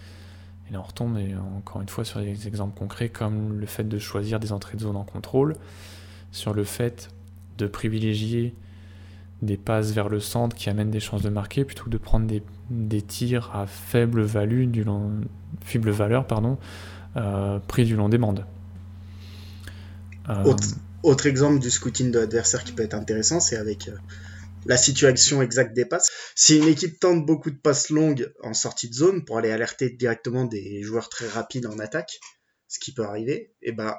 [0.69, 3.85] Et là, on retombe et encore une fois sur des exemples concrets comme le fait
[3.85, 5.55] de choisir des entrées de zone en contrôle,
[6.33, 7.09] sur le fait
[7.59, 8.55] de privilégier
[9.43, 12.27] des passes vers le centre qui amènent des chances de marquer plutôt que de prendre
[12.27, 15.13] des, des tirs à faible, value du long,
[15.75, 16.59] valeur pardon,
[17.17, 18.45] euh, pris du long des bandes.
[21.03, 23.97] Autre, exemple du scouting de l'adversaire qui peut être intéressant, c'est avec euh,
[24.67, 26.11] la situation exacte des passes.
[26.35, 29.91] Si une équipe tente beaucoup de passes longues en sortie de zone pour aller alerter
[29.91, 32.21] directement des joueurs très rapides en attaque,
[32.69, 33.97] ce qui peut arriver, et ben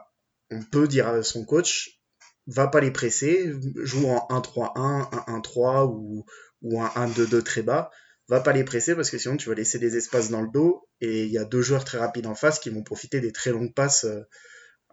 [0.52, 2.01] on peut dire à son coach
[2.47, 6.25] va pas les presser, joue en 1-3-1, 1-1-3 ou,
[6.62, 7.91] ou un 1-2-2 très bas.
[8.27, 10.88] Va pas les presser parce que sinon tu vas laisser des espaces dans le dos
[11.01, 13.51] et il y a deux joueurs très rapides en face qui vont profiter des très
[13.51, 14.21] longues passes euh,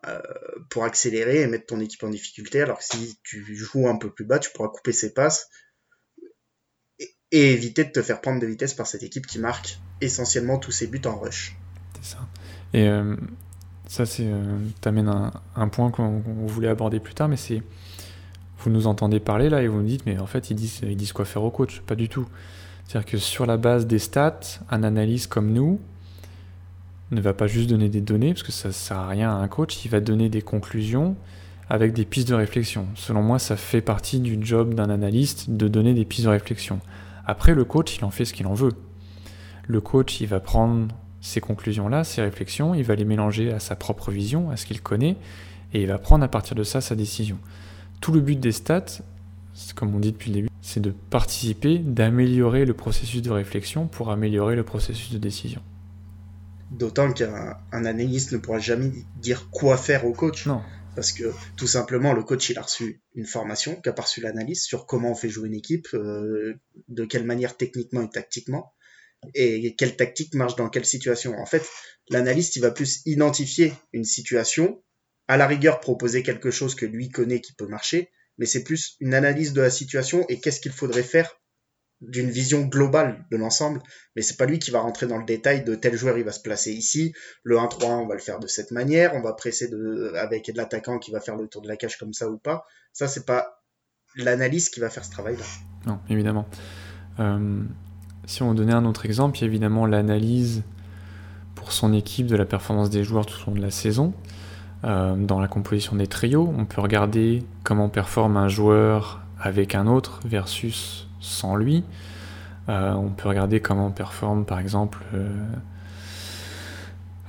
[0.07, 0.21] euh,
[0.71, 2.63] pour accélérer et mettre ton équipe en difficulté.
[2.63, 5.49] Alors que si tu joues un peu plus bas, tu pourras couper ses passes
[6.99, 10.59] et, et éviter de te faire prendre de vitesse par cette équipe qui marque essentiellement
[10.59, 11.57] tous ses buts en rush.
[12.01, 12.29] C'est ça.
[12.73, 13.17] Et euh,
[13.89, 15.11] ça, c'est, euh, t'amènes
[15.57, 17.63] un, point qu'on voulait aborder plus tard, mais c'est,
[18.59, 20.97] vous nous entendez parler là et vous nous dites, mais en fait, ils disent, ils
[20.97, 21.81] disent quoi faire au coach?
[21.81, 22.29] Pas du tout.
[22.85, 25.81] C'est-à-dire que sur la base des stats, un analyste comme nous
[27.11, 29.49] ne va pas juste donner des données, parce que ça sert à rien à un
[29.49, 31.17] coach, il va donner des conclusions
[31.71, 32.87] avec des pistes de réflexion.
[32.95, 36.81] Selon moi, ça fait partie du job d'un analyste de donner des pistes de réflexion.
[37.27, 38.73] Après, le coach, il en fait ce qu'il en veut.
[39.67, 40.89] Le coach, il va prendre
[41.21, 44.81] ces conclusions-là, ces réflexions, il va les mélanger à sa propre vision, à ce qu'il
[44.81, 45.17] connaît,
[45.73, 47.39] et il va prendre à partir de ça sa décision.
[48.01, 49.03] Tout le but des stats,
[49.75, 54.11] comme on dit depuis le début, c'est de participer, d'améliorer le processus de réflexion pour
[54.11, 55.63] améliorer le processus de décision.
[56.71, 60.47] D'autant qu'un un analyste ne pourra jamais dire quoi faire au coach.
[60.47, 60.61] Non.
[60.95, 64.85] Parce que tout simplement, le coach, il a reçu une formation, qu'a reçu l'analyse sur
[64.85, 66.55] comment on fait jouer une équipe, euh,
[66.89, 68.73] de quelle manière techniquement et tactiquement,
[69.35, 71.39] et quelle tactique marche dans quelle situation.
[71.39, 71.67] En fait,
[72.09, 74.83] l'analyste, il va plus identifier une situation,
[75.27, 78.97] à la rigueur proposer quelque chose que lui connaît qui peut marcher, mais c'est plus
[79.01, 81.39] une analyse de la situation et qu'est-ce qu'il faudrait faire
[82.01, 83.83] d'une vision globale de l'ensemble,
[84.15, 86.31] mais c'est pas lui qui va rentrer dans le détail de tel joueur il va
[86.31, 89.67] se placer ici, le 1-3 on va le faire de cette manière, on va presser
[89.67, 92.39] de, avec de l'attaquant qui va faire le tour de la cage comme ça ou
[92.39, 92.65] pas.
[92.93, 93.65] Ça c'est pas
[94.15, 95.45] l'analyse qui va faire ce travail-là.
[95.87, 96.47] Non, évidemment.
[97.19, 97.65] Euh,
[98.29, 100.63] si on donnait un autre exemple, il y a évidemment l'analyse
[101.55, 104.13] pour son équipe de la performance des joueurs tout au long de la saison.
[104.85, 109.87] Euh, dans la composition des trios, on peut regarder comment performe un joueur avec un
[109.87, 111.85] autre versus sans lui.
[112.69, 114.99] Euh, on peut regarder comment performe par exemple...
[115.15, 115.27] Euh,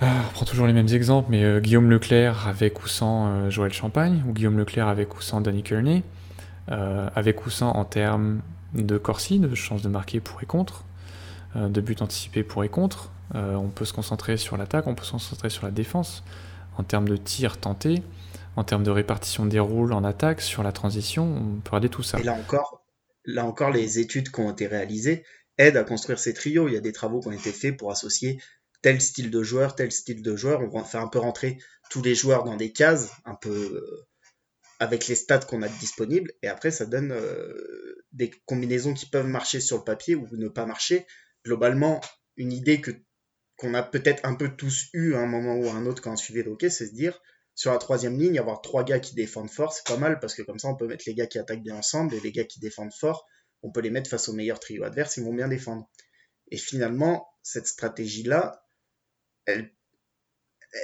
[0.01, 4.21] ah, on prend toujours les mêmes exemples, mais Guillaume Leclerc avec ou sans Joël Champagne,
[4.27, 6.03] ou Guillaume Leclerc avec ou sans Danny Kearney,
[6.69, 8.39] avec ou sans en termes
[8.73, 10.85] de Corsi, de chances de marquer pour et contre,
[11.55, 13.11] de buts anticipés pour et contre.
[13.35, 16.23] Euh, on peut se concentrer sur l'attaque, on peut se concentrer sur la défense,
[16.77, 18.01] en termes de tirs tentés,
[18.55, 22.03] en termes de répartition des rôles en attaque, sur la transition, on peut regarder tout
[22.03, 22.19] ça.
[22.19, 22.83] Et là encore,
[23.25, 25.23] là encore, les études qui ont été réalisées
[25.57, 26.67] aident à construire ces trios.
[26.67, 28.41] Il y a des travaux qui ont été faits pour associer
[28.81, 30.61] tel style de joueur, tel style de joueur.
[30.61, 31.57] On fait un peu rentrer
[31.91, 34.07] tous les joueurs dans des cases, un peu euh,
[34.79, 36.31] avec les stats qu'on a disponibles.
[36.41, 40.47] Et après, ça donne euh, des combinaisons qui peuvent marcher sur le papier ou ne
[40.47, 41.05] pas marcher.
[41.45, 42.01] Globalement,
[42.37, 42.91] une idée que
[43.57, 46.13] qu'on a peut-être un peu tous eu à un moment ou à un autre quand
[46.13, 47.21] on suivait le hockey, c'est se dire,
[47.55, 50.41] sur la troisième ligne, avoir trois gars qui défendent fort, c'est pas mal parce que
[50.41, 52.61] comme ça, on peut mettre les gars qui attaquent bien ensemble et les gars qui
[52.61, 53.27] défendent fort,
[53.61, 55.89] on peut les mettre face au meilleur trio adverse, ils vont bien défendre.
[56.51, 58.65] Et finalement, cette stratégie-là,
[59.45, 59.73] elle,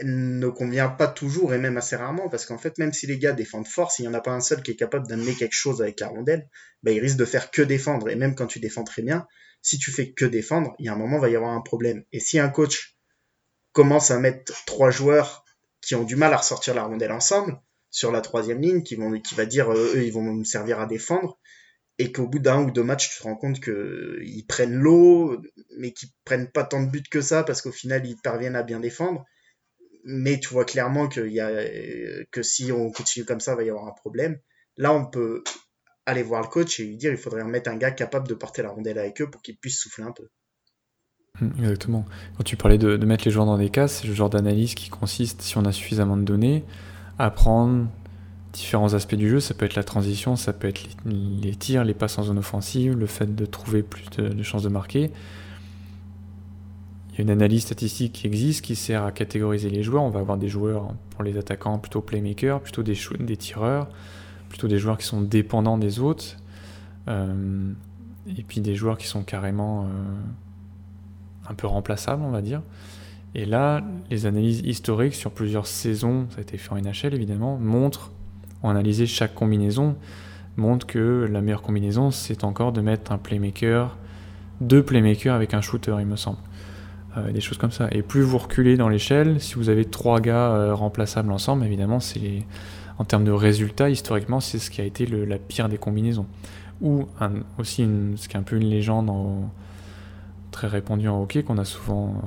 [0.03, 3.33] ne convient pas toujours et même assez rarement parce qu'en fait, même si les gars
[3.33, 5.81] défendent fort, s'il n'y en a pas un seul qui est capable d'amener quelque chose
[5.81, 6.49] avec la rondelle,
[6.83, 8.09] bah, il risque de faire que défendre.
[8.09, 9.27] Et même quand tu défends très bien,
[9.61, 11.61] si tu fais que défendre, il y a un moment, il va y avoir un
[11.61, 12.03] problème.
[12.11, 12.97] Et si un coach
[13.73, 15.45] commence à mettre trois joueurs
[15.81, 17.59] qui ont du mal à ressortir la rondelle ensemble
[17.91, 20.79] sur la troisième ligne, qui, vont, qui va dire, euh, eux, ils vont me servir
[20.79, 21.39] à défendre,
[21.97, 25.41] et qu'au bout d'un ou deux matchs, tu te rends compte qu'ils prennent l'eau,
[25.77, 28.63] mais qu'ils prennent pas tant de buts que ça, parce qu'au final, ils parviennent à
[28.63, 29.25] bien défendre.
[30.05, 31.09] Mais tu vois clairement a,
[32.31, 34.39] que si on continue comme ça, il va y avoir un problème.
[34.77, 35.43] Là, on peut
[36.05, 38.61] aller voir le coach et lui dire il faudrait remettre un gars capable de porter
[38.61, 40.27] la rondelle avec eux pour qu'il puisse souffler un peu.
[41.41, 42.05] Hum, exactement.
[42.37, 44.89] Quand tu parlais de mettre les joueurs dans des cases, c'est le genre d'analyse qui
[44.89, 46.63] consiste, si on a suffisamment de données,
[47.17, 47.87] à prendre
[48.55, 49.39] différents aspects du jeu.
[49.39, 52.97] Ça peut être la transition, ça peut être les, tirs, les passes en zone offensive,
[52.97, 55.11] le fait de trouver plus de, chances de marquer.
[57.15, 60.03] Il y a une analyse statistique qui existe qui sert à catégoriser les joueurs.
[60.03, 62.95] On va avoir des joueurs pour les attaquants plutôt playmakers, plutôt des,
[63.37, 63.87] tireurs,
[64.49, 66.35] plutôt des joueurs qui sont dépendants des autres,
[67.07, 67.71] euh,
[68.37, 69.87] et puis des joueurs qui sont carrément euh,
[71.49, 72.61] un peu remplaçables, on va dire.
[73.33, 77.57] Et là, les analyses historiques sur plusieurs saisons, ça a été fait en NHL évidemment,
[77.57, 78.11] montrent
[78.69, 79.95] analyser chaque combinaison,
[80.57, 83.97] montre que la meilleure combinaison, c'est encore de mettre un playmaker,
[84.61, 86.37] deux playmakers avec un shooter, il me semble.
[87.17, 87.87] Euh, des choses comme ça.
[87.91, 91.99] Et plus vous reculez dans l'échelle, si vous avez trois gars euh, remplaçables ensemble, évidemment,
[92.01, 92.43] c'est
[92.97, 96.25] en termes de résultats, historiquement, c'est ce qui a été la pire des combinaisons.
[96.81, 97.07] Ou
[97.57, 99.09] aussi, ce qui est un peu une légende
[100.51, 102.21] très répandue en hockey qu'on a souvent,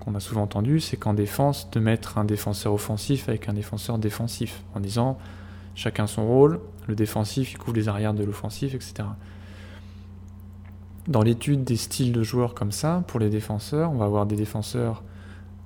[0.00, 3.98] qu'on a souvent entendu, c'est qu'en défense, de mettre un défenseur offensif avec un défenseur
[3.98, 5.18] défensif, en disant
[5.74, 9.08] chacun son rôle, le défensif il couvre les arrières de l'offensif, etc.
[11.08, 14.36] Dans l'étude des styles de joueurs comme ça, pour les défenseurs, on va avoir des
[14.36, 15.02] défenseurs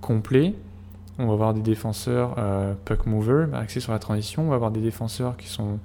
[0.01, 0.55] complets,
[1.19, 4.71] on va avoir des défenseurs euh, puck mover, axés sur la transition, on va avoir
[4.71, 5.79] des défenseurs qui sont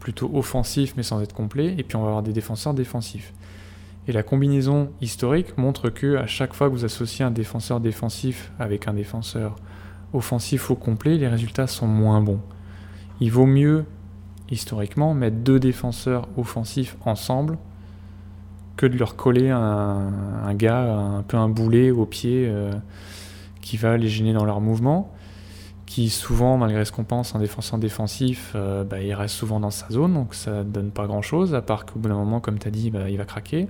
[0.00, 3.32] plutôt offensifs mais sans être complets, et puis on va avoir des défenseurs défensifs.
[4.06, 8.52] Et la combinaison historique montre que à chaque fois que vous associez un défenseur défensif
[8.58, 9.56] avec un défenseur
[10.12, 12.40] offensif au complet, les résultats sont moins bons
[13.20, 13.84] il vaut mieux,
[14.50, 17.58] historiquement, mettre deux défenseurs offensifs ensemble
[18.76, 22.72] que de leur coller un, gars, un peu un boulet au pied euh,
[23.60, 25.12] qui va les gêner dans leur mouvement,
[25.86, 29.70] qui souvent, malgré ce qu'on pense, un défenseur défensif, euh, bah, il reste souvent dans
[29.70, 32.66] sa zone, donc ça donne pas grand-chose, à part qu'au bout d'un moment, comme tu
[32.68, 33.68] as dit, bah, il va craquer.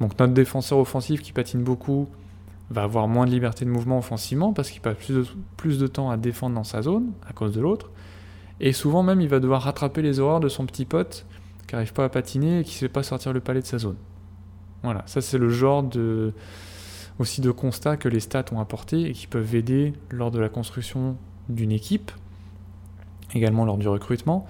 [0.00, 2.08] Donc notre défenseur offensif qui patine beaucoup
[2.70, 4.96] va avoir moins de liberté de mouvement offensivement parce qu'il passe
[5.56, 7.90] plus de temps à défendre dans sa zone à cause de l'autre.
[8.60, 11.26] Et souvent même, il va devoir rattraper les horreurs de son petit pote
[11.66, 13.78] qui n'arrive pas à patiner et qui ne sait pas sortir le palais de sa
[13.78, 13.96] zone.
[14.82, 16.32] Voilà, ça c'est le genre de
[17.18, 20.48] aussi de constat que les stats ont apporté et qui peuvent aider lors de la
[20.48, 21.16] construction
[21.50, 22.10] d'une équipe,
[23.34, 24.46] également lors du recrutement,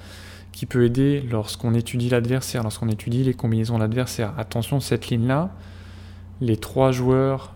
[0.53, 4.35] qui peut aider lorsqu'on étudie l'adversaire, lorsqu'on étudie les combinaisons de l'adversaire.
[4.38, 5.51] Attention, cette ligne-là,
[6.40, 7.55] les trois joueurs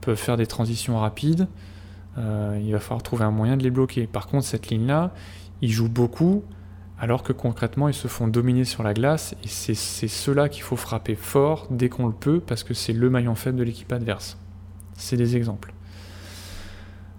[0.00, 1.46] peuvent faire des transitions rapides,
[2.18, 4.06] euh, il va falloir trouver un moyen de les bloquer.
[4.06, 5.12] Par contre, cette ligne-là,
[5.62, 6.42] ils jouent beaucoup,
[7.00, 9.74] alors que concrètement, ils se font dominer sur la glace, et c'est
[10.08, 13.58] ceux-là qu'il faut frapper fort dès qu'on le peut, parce que c'est le maillon faible
[13.58, 14.36] de l'équipe adverse.
[14.94, 15.72] C'est des exemples.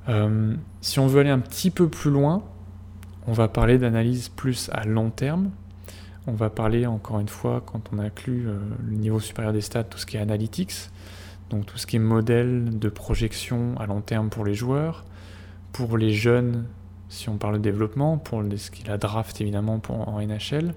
[0.09, 2.43] Euh, si on veut aller un petit peu plus loin,
[3.27, 5.51] on va parler d'analyse plus à long terme.
[6.27, 9.83] On va parler encore une fois, quand on inclut euh, le niveau supérieur des stats,
[9.85, 10.89] tout ce qui est analytics,
[11.49, 15.05] donc tout ce qui est modèle de projection à long terme pour les joueurs,
[15.71, 16.65] pour les jeunes
[17.09, 20.73] si on parle de développement, pour ce qu'il a draft évidemment pour, en NHL,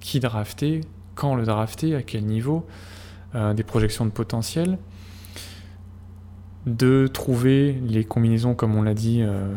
[0.00, 0.82] qui drafter,
[1.14, 2.66] quand le drafter, à quel niveau,
[3.34, 4.78] euh, des projections de potentiel,
[6.66, 9.54] de trouver les combinaisons, comme on l'a dit, euh,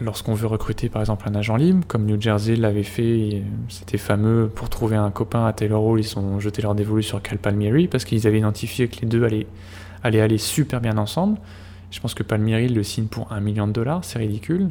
[0.00, 4.48] lorsqu'on veut recruter par exemple un agent libre, comme New Jersey l'avait fait, c'était fameux,
[4.48, 7.88] pour trouver un copain à Taylor Hall, ils ont jeté leur dévolu sur Cal Palmieri,
[7.88, 9.48] parce qu'ils avaient identifié que les deux allaient,
[10.04, 11.38] allaient aller super bien ensemble.
[11.90, 14.70] Je pense que Palmieri le signe pour un million de dollars, c'est ridicule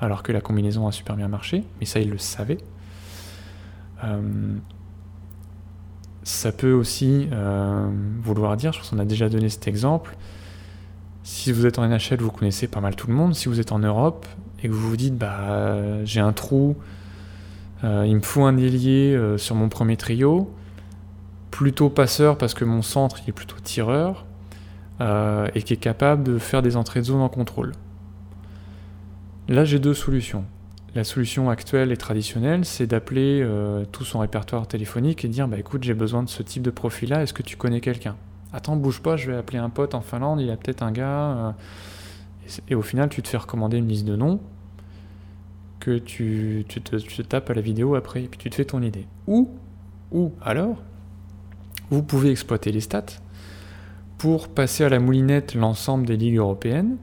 [0.00, 2.58] alors que la combinaison a super bien marché, mais ça il le savait.
[4.04, 4.56] Euh,
[6.22, 7.88] ça peut aussi euh,
[8.22, 10.16] vouloir dire, je pense qu'on a déjà donné cet exemple,
[11.22, 13.72] si vous êtes en NHL, vous connaissez pas mal tout le monde, si vous êtes
[13.72, 14.26] en Europe
[14.62, 16.76] et que vous vous dites, bah j'ai un trou,
[17.84, 20.50] euh, il me faut un ailier sur mon premier trio,
[21.50, 24.24] plutôt passeur parce que mon centre il est plutôt tireur
[25.00, 27.72] et qui est capable de faire des entrées de zone en contrôle.
[29.50, 30.44] Là, j'ai deux solutions.
[30.94, 35.58] La solution actuelle et traditionnelle, c'est d'appeler euh, tout son répertoire téléphonique et dire bah
[35.58, 38.14] écoute, j'ai besoin de ce type de profil-là, est-ce que tu connais quelqu'un?
[38.52, 41.04] Attends, bouge pas, je vais appeler un pote en Finlande, il a peut-être un gars.
[41.04, 41.50] Euh,
[42.68, 44.38] et, au final, tu te fais recommander une liste de noms
[45.80, 49.08] que tu, te, tapes à la vidéo après, et puis tu te fais ton idée.
[49.26, 49.50] Ou,
[50.12, 50.76] ou alors,
[51.90, 53.18] vous pouvez exploiter les stats
[54.16, 56.98] pour passer à la moulinette l'ensemble des ligues européennes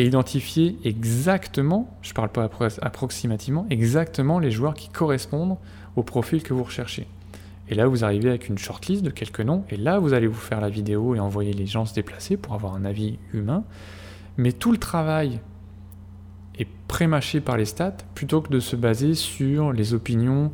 [0.00, 2.48] et identifier exactement, je ne parle pas
[2.80, 5.58] approximativement, exactement les joueurs qui correspondent
[5.94, 7.06] au profil que vous recherchez.
[7.68, 10.32] Et là, vous arrivez avec une shortlist de quelques noms, et là, vous allez vous
[10.32, 13.62] faire la vidéo et envoyer les gens se déplacer pour avoir un avis humain.
[14.38, 15.40] Mais tout le travail
[16.58, 20.50] est prémâché par les stats plutôt que de se baser sur les opinions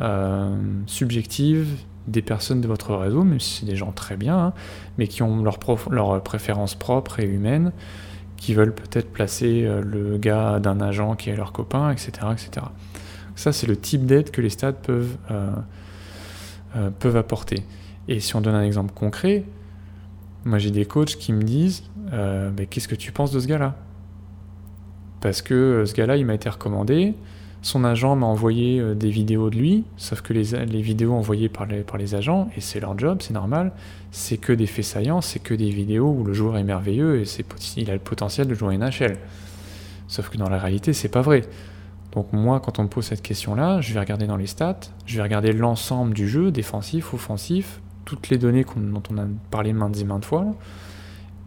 [0.00, 0.54] euh,
[0.86, 1.76] subjectives
[2.06, 4.52] des personnes de votre réseau, même si c'est des gens très bien, hein,
[4.96, 5.58] mais qui ont leurs
[5.90, 7.72] leur préférences propres et humaines,
[8.36, 12.10] qui veulent peut-être placer euh, le gars d'un agent qui est leur copain, etc.
[12.32, 12.66] etc.
[13.34, 15.50] Ça, c'est le type d'aide que les stats peuvent, euh,
[16.76, 17.64] euh, peuvent apporter.
[18.08, 19.44] Et si on donne un exemple concret,
[20.44, 21.82] moi j'ai des coachs qui me disent
[22.70, 23.74] Qu'est-ce que tu penses de ce gars-là?
[25.20, 27.14] Parce que ce gars-là, il m'a été recommandé,
[27.66, 31.66] son agent m'a envoyé euh, des vidéos de lui, sauf que les, vidéos envoyées par
[31.66, 33.72] les, par les agents, et c'est leur job, c'est normal,
[34.12, 37.24] c'est que des faits saillants, c'est que des vidéos où le joueur est merveilleux et
[37.76, 39.18] il a le potentiel de jouer NHL.
[40.06, 41.42] Sauf que dans la réalité, c'est pas vrai.
[42.12, 45.16] Donc moi, quand on me pose cette question-là, je vais regarder dans les stats, je
[45.16, 50.00] vais regarder l'ensemble du jeu, défensif, offensif, toutes les données dont on a parlé maintes
[50.00, 50.46] et maintes fois,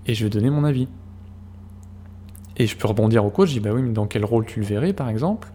[0.06, 0.90] et je vais donner mon avis.
[2.58, 4.60] Et je peux rebondir au coach, je dis bah oui, mais dans quel rôle tu
[4.60, 5.48] le verrais par exemple?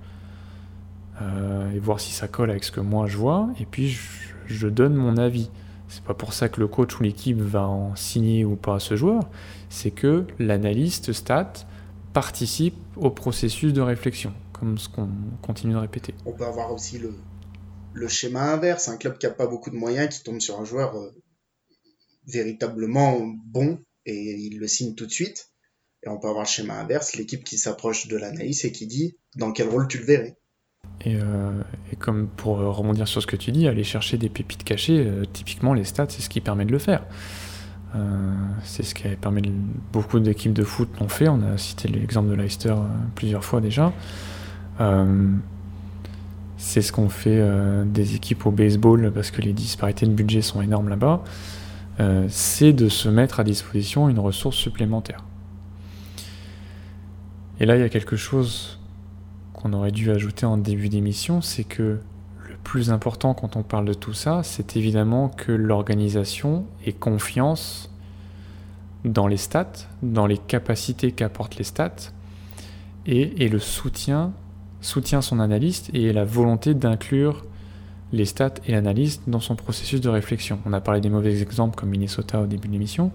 [1.22, 3.96] Euh, et voir si ça colle avec ce que moi je vois, et puis
[4.46, 5.50] je, donne mon avis.
[5.88, 8.80] C'est pas pour ça que le coach ou l'équipe va en signer ou pas à
[8.80, 9.22] ce joueur,
[9.68, 11.52] c'est que l'analyste stat
[12.12, 15.08] participe au processus de réflexion, comme ce qu'on
[15.40, 16.14] continue de répéter.
[16.24, 20.16] On peut avoir aussi le, schéma inverse, un club qui n'a pas beaucoup de moyens,
[20.16, 21.10] qui tombe sur un joueur euh,
[22.26, 25.50] véritablement bon et il le signe tout de suite.
[26.02, 29.16] Et on peut avoir le schéma inverse, l'équipe qui s'approche de l'analyse et qui dit
[29.36, 30.36] dans quel rôle tu le verrais?
[31.07, 31.61] Euh,
[31.93, 35.24] et, comme pour rebondir sur ce que tu dis, aller chercher des pépites cachées, euh,
[35.30, 37.03] typiquement les stats, c'est ce qui permet de le faire.
[37.95, 38.32] Euh,
[38.62, 39.43] c'est ce qui permis
[39.93, 41.28] beaucoup d'équipes de foot l'ont fait.
[41.28, 42.74] On a cité l'exemple de Leicester
[43.14, 43.93] plusieurs fois déjà.
[46.57, 47.41] c'est ce qu'on fait
[47.85, 51.22] des équipes au baseball parce que les disparités de budget sont énormes là-bas.
[52.28, 55.24] c'est de se mettre à disposition une ressource supplémentaire.
[57.61, 58.80] Et là, il y a quelque chose
[59.64, 61.98] qu'on aurait dû ajouter en début d'émission, c'est que
[62.46, 67.90] le plus important quand on parle de tout ça, c'est évidemment que l'organisation ait confiance
[69.06, 72.12] dans les stats, dans les capacités qu'apportent les stats,
[73.06, 74.32] et, le soutien,
[74.80, 77.44] soutient son analyste et la volonté d'inclure
[78.12, 80.58] les stats et l'analyste dans son processus de réflexion.
[80.66, 83.12] On a parlé des mauvais exemples comme Minnesota au début de l'émission.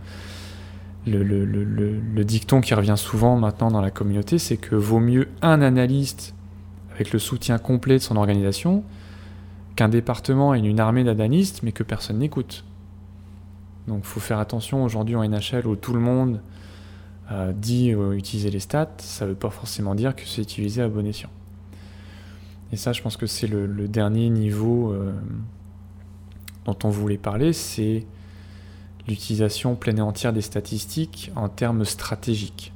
[1.07, 5.61] Le, le, dicton qui revient souvent maintenant dans la communauté, c'est que vaut mieux un
[5.61, 6.35] analyste
[6.99, 8.83] avec le soutien complet de son organisation,
[9.77, 12.65] qu'un département ait une armée d'analystes, mais que personne n'écoute.
[13.87, 16.41] Donc il faut faire attention aujourd'hui en NHL où tout le monde
[17.31, 20.81] euh, dit euh, utiliser les stats, ça ne veut pas forcément dire que c'est utilisé
[20.81, 21.29] à bon escient.
[22.73, 25.13] Et ça, je pense que c'est le, dernier niveau euh,
[26.65, 28.05] dont on voulait parler, c'est
[29.07, 32.73] l'utilisation pleine et entière des statistiques en termes stratégiques.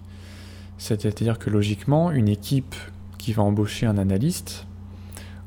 [0.78, 2.74] C'est-à-dire que logiquement, une équipe
[3.24, 4.67] qui va embaucher un analyste,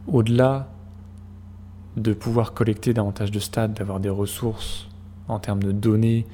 [0.07, 0.71] au-delà
[1.99, 4.89] de pouvoir collecter davantage de stats, d'avoir des ressources
[5.29, 6.25] en termes de données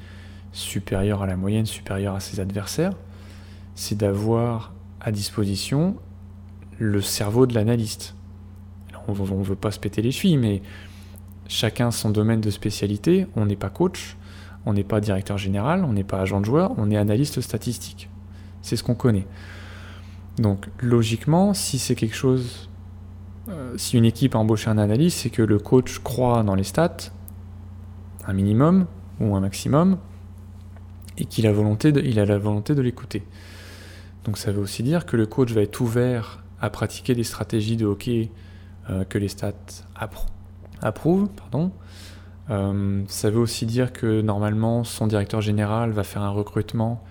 [0.53, 2.93] supérieures à la moyenne, supérieures à ses adversaires,
[3.75, 4.71] c'est d'avoir
[5.01, 5.97] à disposition
[6.79, 8.15] le cerveau de l'analyste.
[9.09, 10.61] On ne veut pas se péter les chevilles, mais
[11.49, 13.27] chacun son domaine de spécialité.
[13.35, 14.15] On n'est pas coach,
[14.65, 18.09] on n'est pas directeur général, on n'est pas agent de joueur, on est analyste statistique.
[18.61, 19.27] C'est ce qu'on connaît.
[20.37, 22.69] Donc logiquement, si c'est quelque chose,
[23.49, 26.63] euh, si une équipe a embauché un analyste, c'est que le coach croit dans les
[26.63, 27.11] stats,
[28.25, 28.87] un minimum
[29.19, 29.97] ou un maximum,
[31.17, 33.23] et qu'il a, volonté il a la volonté de l'écouter.
[34.25, 37.77] Donc ça veut aussi dire que le coach va être ouvert à pratiquer des stratégies
[37.77, 38.31] de hockey
[38.89, 39.53] euh, que les stats
[40.81, 41.29] approuvent.
[41.29, 41.71] Pardon.
[42.49, 47.03] Euh, ça veut aussi dire que normalement son directeur général va faire un recrutement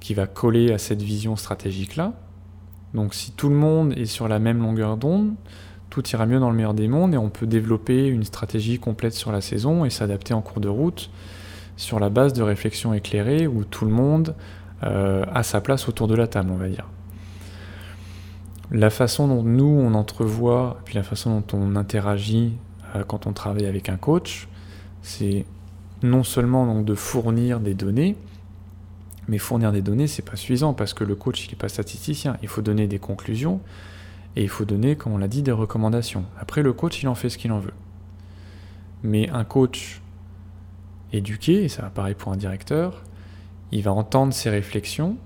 [0.00, 2.12] qui va coller à cette vision stratégique-là.
[2.94, 5.34] Donc si tout le monde est sur la même longueur d'onde,
[5.90, 9.14] tout ira mieux dans le meilleur des mondes et on peut développer une stratégie complète
[9.14, 11.10] sur la saison et s'adapter en cours de route
[11.76, 14.34] sur la base de réflexions éclairées où tout le monde
[14.82, 16.86] euh, a sa place autour de la table, on va dire.
[18.70, 22.52] La façon dont nous on entrevoit, puis la façon dont on interagit
[22.94, 24.48] euh, quand on travaille avec un coach,
[25.02, 25.46] c'est
[26.02, 28.16] non seulement donc de fournir des données,
[29.28, 32.38] mais fournir des données, c'est pas suffisant parce que le coach, il n'est pas statisticien.
[32.42, 33.60] Il faut donner des conclusions
[34.36, 36.24] et il faut donner, comme on l'a dit, des recommandations.
[36.38, 37.74] Après, le coach, il en fait ce qu'il en veut.
[39.02, 40.00] Mais un coach
[41.12, 43.02] éduqué, et ça va pareil pour un directeur,
[43.70, 45.16] il va entendre ses réflexions.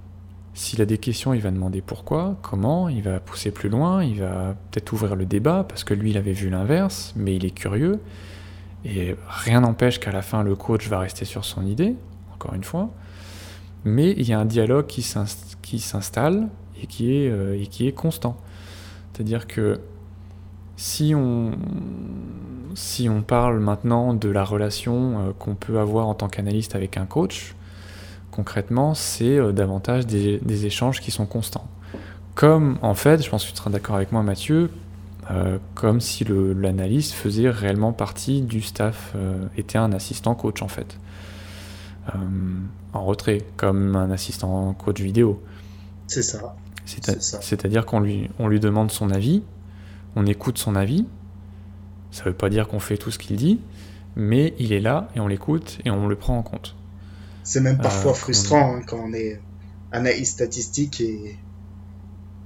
[0.55, 4.21] S'il a des questions, il va demander pourquoi, comment, il va pousser plus loin, il
[4.21, 7.53] va peut-être ouvrir le débat parce que lui, il avait vu l'inverse, mais il est
[7.53, 8.01] curieux.
[8.85, 11.95] Et rien n'empêche qu'à la fin, le coach va rester sur son idée,
[12.35, 12.91] encore une fois.
[13.85, 16.49] Mais il y a un dialogue qui s'installe
[16.83, 18.37] et, qui est, euh, et qui est constant.
[19.13, 19.81] C'est-à-dire que
[20.77, 21.53] si on,
[23.27, 27.55] parle maintenant de la relation euh, qu'on peut avoir en tant qu'analyste avec un coach,
[28.31, 31.67] concrètement, c'est euh, davantage des, échanges qui sont constants.
[32.35, 34.71] Comme, en fait, je pense que tu seras d'accord avec moi, Mathieu,
[35.75, 39.15] comme si l'analyste faisait réellement partie du staff,
[39.57, 40.99] était un assistant coach, en fait.
[42.93, 45.43] En retrait, comme un assistant coach vidéo.
[46.07, 46.55] C'est ça.
[46.85, 49.43] C'est-à-dire qu'on lui, on lui demande son avis,
[50.17, 51.07] on écoute son avis.
[52.11, 53.61] Ça ne veut pas dire qu'on fait tout ce qu'il dit,
[54.17, 56.77] mais il est là et on l'écoute et on le prend en compte.
[57.45, 59.41] C'est même parfois euh, frustrant hein, quand on est
[59.91, 61.39] analyste statistique et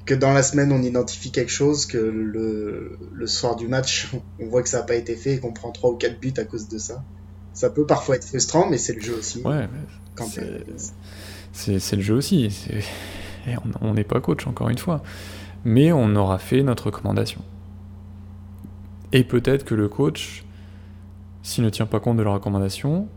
[0.04, 4.46] que dans la semaine on identifie quelque chose, que le, le soir du match on
[4.46, 6.44] voit que ça n'a pas été fait et qu'on prend 3 ou 4 buts à
[6.44, 7.04] cause de ça.
[7.56, 9.40] Ça peut parfois être frustrant, mais c'est le jeu aussi.
[9.40, 9.66] Ouais,
[11.54, 12.54] c'est le jeu aussi.
[13.48, 15.02] Et on n'est pas coach, encore une fois.
[15.64, 17.40] Mais on aura fait notre recommandation.
[19.12, 20.44] Et peut-être que le coach,
[21.42, 23.08] s'il ne tient pas compte de la recommandation,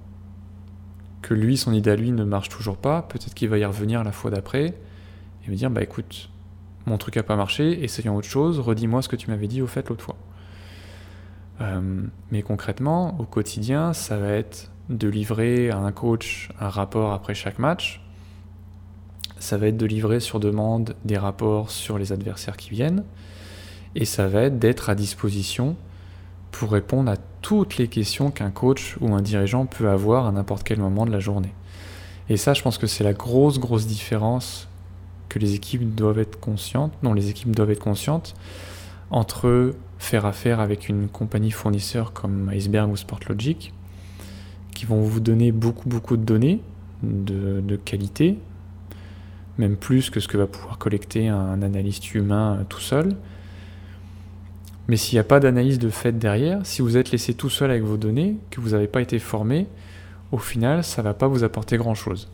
[1.21, 4.05] que lui, son idée à lui ne marche toujours pas, peut-être qu'il va y revenir
[4.05, 4.73] la fois d'après
[5.45, 6.29] et me dire bah écoute,
[6.85, 9.67] mon truc a pas marché, essayons autre chose, redis-moi ce que tu m'avais dit au
[9.67, 10.15] fait l'autre fois.
[11.61, 12.01] Euh,
[12.31, 17.35] mais concrètement, au quotidien, ça va être de livrer à un coach un rapport après
[17.35, 18.01] chaque match,
[19.39, 23.03] ça va être de livrer sur demande des rapports sur les adversaires qui viennent,
[23.95, 25.75] et ça va être d'être à disposition
[26.51, 30.63] pour répondre à toutes les questions qu'un coach ou un dirigeant peut avoir à n'importe
[30.63, 31.53] quel moment de la journée.
[32.27, 34.67] Et ça, je pense que c'est la grosse, grosse différence
[35.29, 38.35] que les équipes doivent être conscientes, dont les équipes doivent être conscientes,
[39.11, 43.73] entre faire affaire avec une compagnie fournisseur comme Iceberg ou Sportlogic,
[44.73, 46.61] qui vont vous donner beaucoup, beaucoup de données
[47.03, 48.37] de, de qualité,
[49.57, 53.15] même plus que ce que va pouvoir collecter un analyste humain tout seul.
[54.87, 57.69] Mais s'il n'y a pas d'analyse de fait derrière, si vous êtes laissé tout seul
[57.69, 59.67] avec vos données, que vous n'avez pas été formé,
[60.31, 62.29] au final, ça ne va pas vous apporter grand-chose.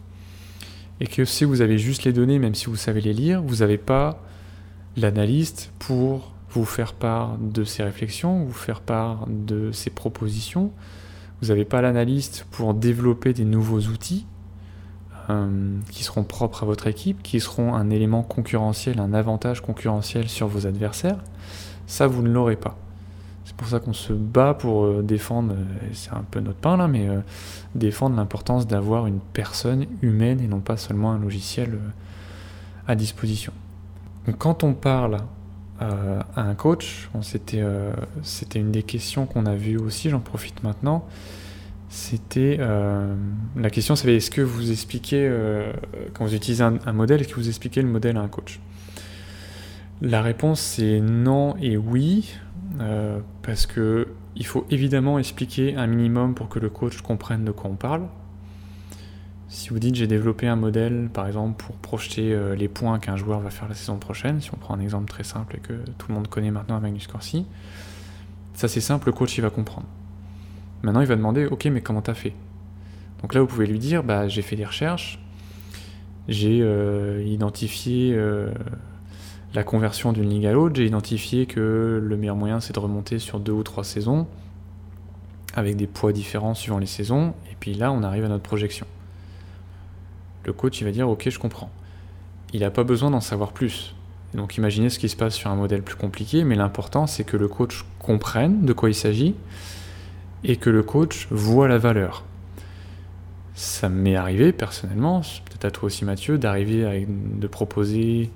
[1.00, 3.58] Et que si vous avez juste les données, même si vous savez les lire, vous
[3.58, 4.22] n'avez pas
[4.96, 10.72] l'analyste pour vous faire part de ses réflexions, vous faire part de ses propositions.
[11.41, 14.26] Vous n'avez pas l'analyste pour développer des nouveaux outils
[15.30, 20.30] euh, qui seront propres à votre équipe, qui seront un élément concurrentiel, un avantage concurrentiel
[20.30, 21.18] sur vos adversaires,
[21.88, 22.78] ça vous ne l'aurez pas.
[23.43, 25.56] C'est pour ça qu'on se bat pour euh, défendre,
[25.93, 27.20] c'est un peu notre pain là, mais euh,
[27.76, 31.80] défendre l'importance d'avoir une personne humaine et non pas seulement un logiciel
[32.88, 33.51] à disposition.
[34.38, 35.18] quand on parle
[35.80, 37.60] à un coach, c'était
[38.56, 41.06] une des questions qu'on a vues aussi, j'en profite maintenant,
[41.96, 43.16] c'était euh,
[43.56, 45.72] la question, c'est est-ce que vous expliquez euh,
[46.14, 48.60] quand vous utilisez un, modèle, est-ce que vous expliquez le modèle à un coach?
[50.02, 52.36] La réponse c'est non et oui,
[52.82, 57.52] euh, parce que il faut évidemment expliquer un minimum pour que le coach comprenne de
[57.52, 58.08] quoi on parle.
[59.48, 63.39] Si vous dites j'ai développé un modèle, par exemple, pour projeter les points qu'un joueur
[63.39, 66.08] va faire la saison prochaine, si on prend un exemple très simple et que tout
[66.10, 67.46] le monde connaît maintenant avec du Corsi,
[68.56, 69.88] ça c'est simple, le coach il va comprendre.
[70.86, 72.34] Maintenant, il va demander, ok, mais comment t'as fait?
[73.22, 75.20] Donc là, vous pouvez lui dire, bah, j'ai fait des recherches,
[76.28, 78.52] j'ai euh, identifié euh,
[79.54, 83.20] la conversion d'une ligue à l'autre, j'ai identifié que le meilleur moyen, c'est de remonter
[83.20, 84.28] sur deux ou trois saisons,
[85.56, 88.86] avec des poids différents suivant les saisons, et puis là, on arrive à notre projection.
[90.46, 91.72] Le coach, va dire, ok, je comprends.
[92.54, 93.96] Il n'a pas besoin d'en savoir plus.
[94.34, 97.38] donc imaginez ce qui se passe sur un modèle plus compliqué, mais l'important, c'est que
[97.38, 99.36] le coach comprenne de quoi il s'agit,
[100.43, 102.24] et que le coach voit la valeur.
[103.56, 108.30] Ça m'est arrivé personnellement, peut-être à toi aussi Mathieu, d'arriver à de proposer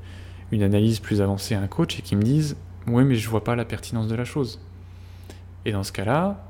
[0.51, 2.55] une analyse plus avancée à un coach et qui me dise
[2.87, 4.59] Oui, mais je vois pas la pertinence de la chose.
[5.65, 6.43] Et dans ce cas-là,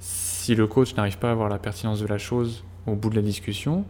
[0.00, 3.16] si le coach n'arrive pas à voir la pertinence de la chose au bout de
[3.16, 3.84] la discussion,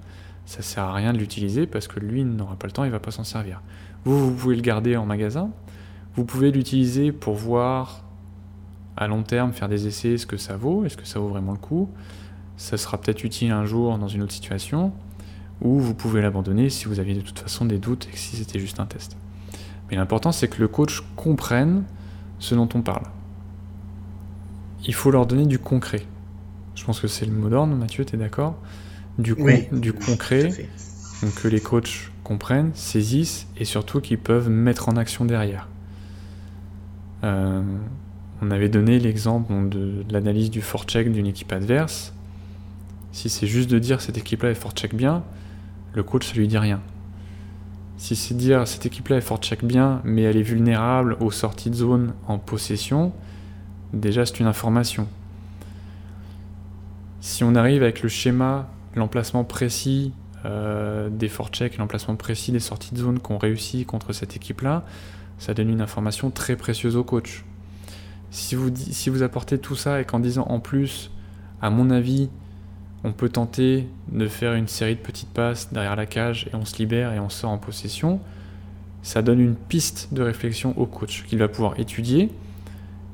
[0.47, 3.01] ça sert à rien de l'utiliser parce que lui n'aura pas le temps, il va
[3.01, 3.63] pas s'en servir.
[4.05, 5.51] Vous, vous pouvez le garder en magasin,
[6.15, 8.05] vous pouvez l'utiliser pour voir
[8.97, 11.53] à long terme, faire des essais, ce que ça vaut, est-ce que ça vaut vraiment
[11.53, 11.89] le coup.
[12.57, 14.93] Ça sera peut-être utile un jour dans une autre situation,
[15.61, 18.35] ou vous pouvez l'abandonner si vous aviez de toute façon des doutes et que si
[18.35, 19.17] c'était juste un test.
[19.89, 21.85] Mais l'important, c'est que le coach comprenne
[22.41, 23.05] ce dont on parle.
[24.87, 26.05] Il faut leur donner du concret.
[26.79, 28.57] Je pense que c'est le mot d'ordre, Mathieu, tu es d'accord?
[29.19, 29.35] Du,
[29.73, 30.69] du concret,
[31.23, 35.67] donc que les coachs comprennent, saisissent et surtout qu'ils peuvent mettre en action derrière.
[37.25, 37.63] Euh,
[38.41, 42.15] on avait donné l'exemple de, l'analyse du forecheck d'une équipe adverse.
[43.11, 45.25] Si c'est juste de dire cette équipe-là est forecheck bien,
[45.95, 46.81] le coach ça lui dit rien.
[47.97, 51.75] Si c'est dire cette équipe-là est forecheck bien, mais elle est vulnérable aux sorties de
[51.75, 53.13] zone en possession,
[53.93, 55.09] déjà c'est une information.
[57.21, 60.13] Si on arrive avec le schéma, l'emplacement précis
[60.45, 64.85] euh, des forechecks, l'emplacement précis des sorties de zone qu'on réussit contre cette équipe-là,
[65.39, 67.45] ça donne une information très précieuse au coach.
[68.31, 71.11] Si vous, si vous apportez tout ça et qu'en disant en plus,
[71.61, 72.29] à mon avis,
[73.05, 76.65] on peut tenter de faire une série de petites passes derrière la cage et on
[76.65, 78.21] se libère et on sort en possession,
[79.03, 82.31] ça donne une piste de réflexion au coach qu'il va pouvoir étudier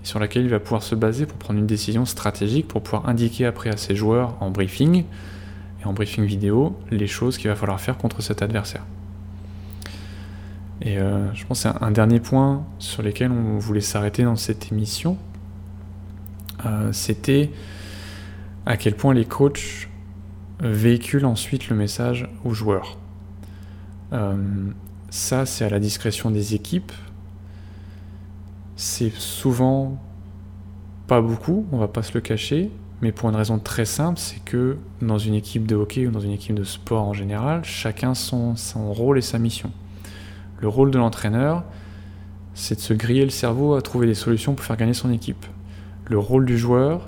[0.04, 3.46] sur laquelle il va pouvoir se baser pour prendre une décision stratégique, pour pouvoir indiquer
[3.46, 5.04] après à ses joueurs en briefing
[5.82, 8.84] et en briefing vidéo les choses qu'il va falloir faire contre cet adversaire.
[10.82, 14.36] Et euh, je pense que c'est un, dernier point sur lequel on voulait s'arrêter dans
[14.36, 15.16] cette émission.
[16.66, 17.50] Euh, c'était
[18.66, 19.88] à quel point les coachs
[20.60, 22.98] véhiculent ensuite le message aux joueurs.
[24.12, 24.36] Euh,
[25.10, 26.92] ça, c'est à la discrétion des équipes.
[28.76, 29.98] C'est souvent
[31.06, 32.70] pas beaucoup, on va pas se le cacher,
[33.02, 36.20] mais pour une raison très simple, c'est que dans une équipe de hockey ou dans
[36.20, 39.70] une équipe de sport en général, chacun son, son rôle et sa mission.
[40.60, 41.62] Le rôle de l'entraîneur,
[42.54, 45.46] c'est de se griller le cerveau à trouver des solutions pour faire gagner son équipe.
[46.06, 47.06] Le rôle du joueur,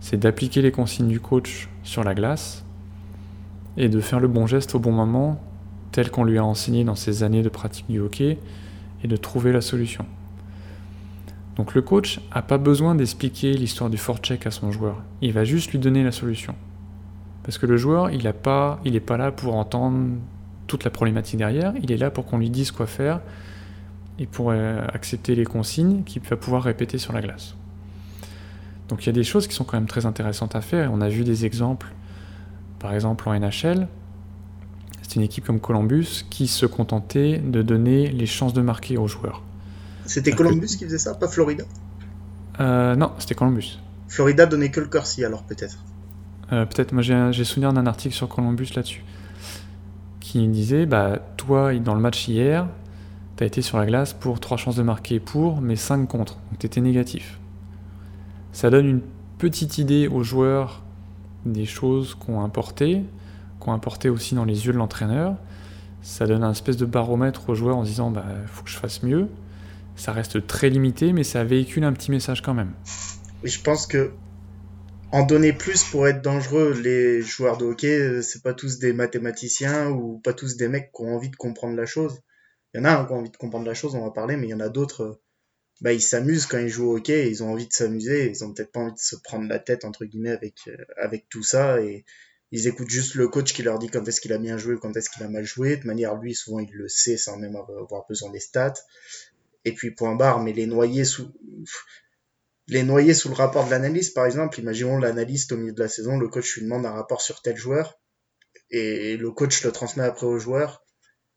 [0.00, 2.64] c'est d'appliquer les consignes du coach sur la glace
[3.76, 5.40] et de faire le bon geste au bon moment,
[5.92, 8.38] tel qu'on lui a enseigné dans ses années de pratique du hockey,
[9.04, 10.06] et de trouver la solution.
[11.56, 15.44] Donc le coach n'a pas besoin d'expliquer l'histoire du forecheck à son joueur, il va
[15.44, 16.54] juste lui donner la solution.
[17.42, 20.16] Parce que le joueur, il n'est pas, pas là pour entendre
[20.66, 23.20] toute la problématique derrière, il est là pour qu'on lui dise quoi faire
[24.18, 27.56] et pour euh, accepter les consignes qu'il va pouvoir répéter sur la glace.
[28.88, 30.92] Donc il y a des choses qui sont quand même très intéressantes à faire.
[30.92, 31.92] On a vu des exemples,
[32.78, 33.88] par exemple en NHL,
[35.02, 39.08] c'est une équipe comme Columbus qui se contentait de donner les chances de marquer aux
[39.08, 39.42] joueurs.
[40.12, 41.64] C'était Columbus qui faisait ça, pas Florida
[42.60, 43.78] euh, Non, c'était Columbus.
[44.08, 45.78] Florida donnait que le Corsi alors peut-être.
[46.52, 49.02] Euh, peut-être, moi j'ai souvenir d'un article sur Columbus là-dessus
[50.32, 52.66] qui disait bah, Toi, dans le match hier,
[53.36, 56.34] tu as été sur la glace pour 3 chances de marquer pour, mais 5 contre.
[56.34, 57.38] Donc tu étais négatif.
[58.52, 59.00] Ça donne une
[59.38, 60.82] petite idée aux joueurs
[61.44, 63.02] des choses qu'on importé,
[63.60, 65.36] qu'on importé aussi dans les yeux de l'entraîneur.
[66.02, 69.02] Ça donne un espèce de baromètre aux joueurs en disant bah faut que je fasse
[69.02, 69.28] mieux.
[69.96, 72.72] Ça reste très limité, mais ça véhicule un petit message quand même.
[73.44, 74.12] je pense que
[75.12, 76.72] en donner plus pour être dangereux.
[76.82, 80.90] Les joueurs de hockey, euh, c'est pas tous des mathématiciens ou pas tous des mecs
[80.90, 82.22] qui ont envie de comprendre la chose.
[82.74, 84.36] Il y en a un qui ont envie de comprendre la chose, on va parler,
[84.36, 85.20] mais il y en a d'autres, euh,
[85.82, 88.54] bah, ils s'amusent quand ils jouent au hockey, ils ont envie de s'amuser, ils ont
[88.54, 91.82] peut-être pas envie de se prendre la tête, entre guillemets, avec, euh, avec tout ça,
[91.82, 92.06] et
[92.50, 94.96] ils écoutent juste le coach qui leur dit quand est-ce qu'il a bien joué, quand
[94.96, 95.76] est-ce qu'il a mal joué.
[95.76, 98.74] De manière, lui, souvent, il le sait sans même avoir besoin des stats.
[99.64, 101.32] Et puis, point barre, mais les noyer sous,
[102.68, 104.58] les noyer sous le rapport de l'analyste, par exemple.
[104.60, 107.56] Imaginons l'analyste au milieu de la saison, le coach lui demande un rapport sur tel
[107.56, 107.98] joueur
[108.70, 110.84] et le coach le transmet après au joueur.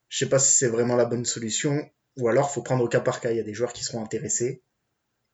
[0.08, 3.00] Je sais pas si c'est vraiment la bonne solution ou alors faut prendre au cas
[3.00, 3.30] par cas.
[3.30, 4.62] Il y a des joueurs qui seront intéressés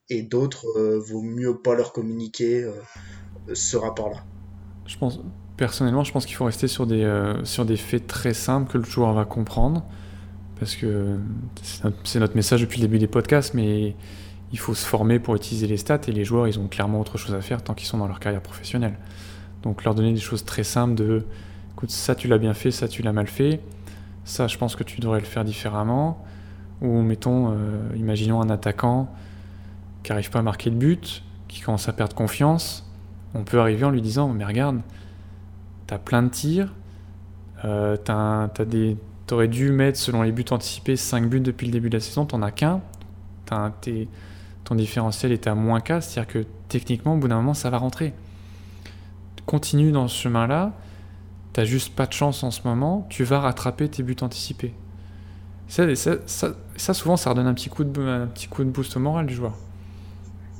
[0.08, 2.72] et d'autres euh, vaut mieux pas leur communiquer euh,
[3.54, 4.24] ce rapport-là.
[4.86, 5.20] Je pense
[5.56, 8.78] personnellement, je pense qu'il faut rester sur des euh, sur des faits très simples que
[8.78, 9.86] le joueur va comprendre
[10.62, 11.18] parce que
[12.04, 13.96] c'est notre, message depuis le début des podcasts, mais
[14.52, 17.18] il faut se former pour utiliser les stats et les joueurs, ils ont clairement autre
[17.18, 18.94] chose à faire tant qu'ils sont dans leur carrière professionnelle.
[19.64, 21.24] Donc leur donner des choses très simples de
[21.72, 23.58] écoute, ça tu l'as bien fait, ça tu l'as mal fait,
[24.24, 26.24] ça je pense que tu devrais le faire différemment.
[26.80, 29.12] Ou mettons, euh, imaginons un attaquant
[30.04, 32.88] qui n'arrive pas à marquer de but, qui commence à perdre confiance,
[33.34, 34.80] on peut arriver en lui disant mais regarde,
[35.88, 36.72] t'as plein de tirs,
[37.64, 37.96] euh,
[39.32, 42.26] t'aurais dû mettre selon les buts anticipés 5 buts depuis le début de la saison,
[42.26, 42.82] t'en as qu'un,
[43.46, 47.78] ton différentiel est à moins 4, c'est-à-dire que techniquement, au bout d'un moment, ça va
[47.78, 48.12] rentrer.
[49.46, 50.74] Continue dans ce chemin-là,
[51.54, 54.74] t'as juste pas de chance en ce moment, tu vas rattraper tes buts anticipés.
[55.66, 55.86] Ça,
[56.92, 59.32] souvent, ça redonne un petit, coup de, un petit coup de boost au moral du
[59.32, 59.56] joueur.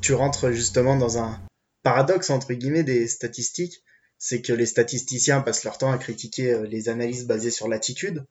[0.00, 1.38] Tu rentres justement dans un
[1.82, 3.82] paradoxe, entre guillemets, des statistiques.
[4.16, 8.24] C'est que les statisticiens passent leur temps à critiquer euh, les analyses basées sur l'attitude.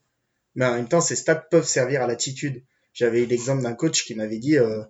[0.56, 2.64] Mais en même temps, ces stats peuvent servir à l'attitude.
[2.93, 4.84] J'avais eu l'exemple d'un coach qui m'avait dit euh,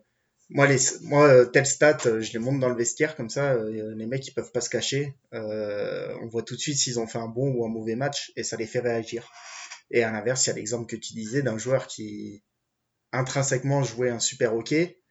[0.50, 4.06] Moi, les, moi euh, telle stat, je les monte dans le vestiaire, comme ça, les
[4.06, 5.16] mecs, ils peuvent pas se cacher.
[5.32, 8.44] on voit tout de suite s'ils ont fait un bon ou un mauvais match et
[8.44, 9.32] ça les fait réagir.
[9.92, 12.44] Et à l'inverse, il y a l'exemple que tu disais d'un joueur qui
[13.12, 15.02] intrinsèquement jouait un super hockey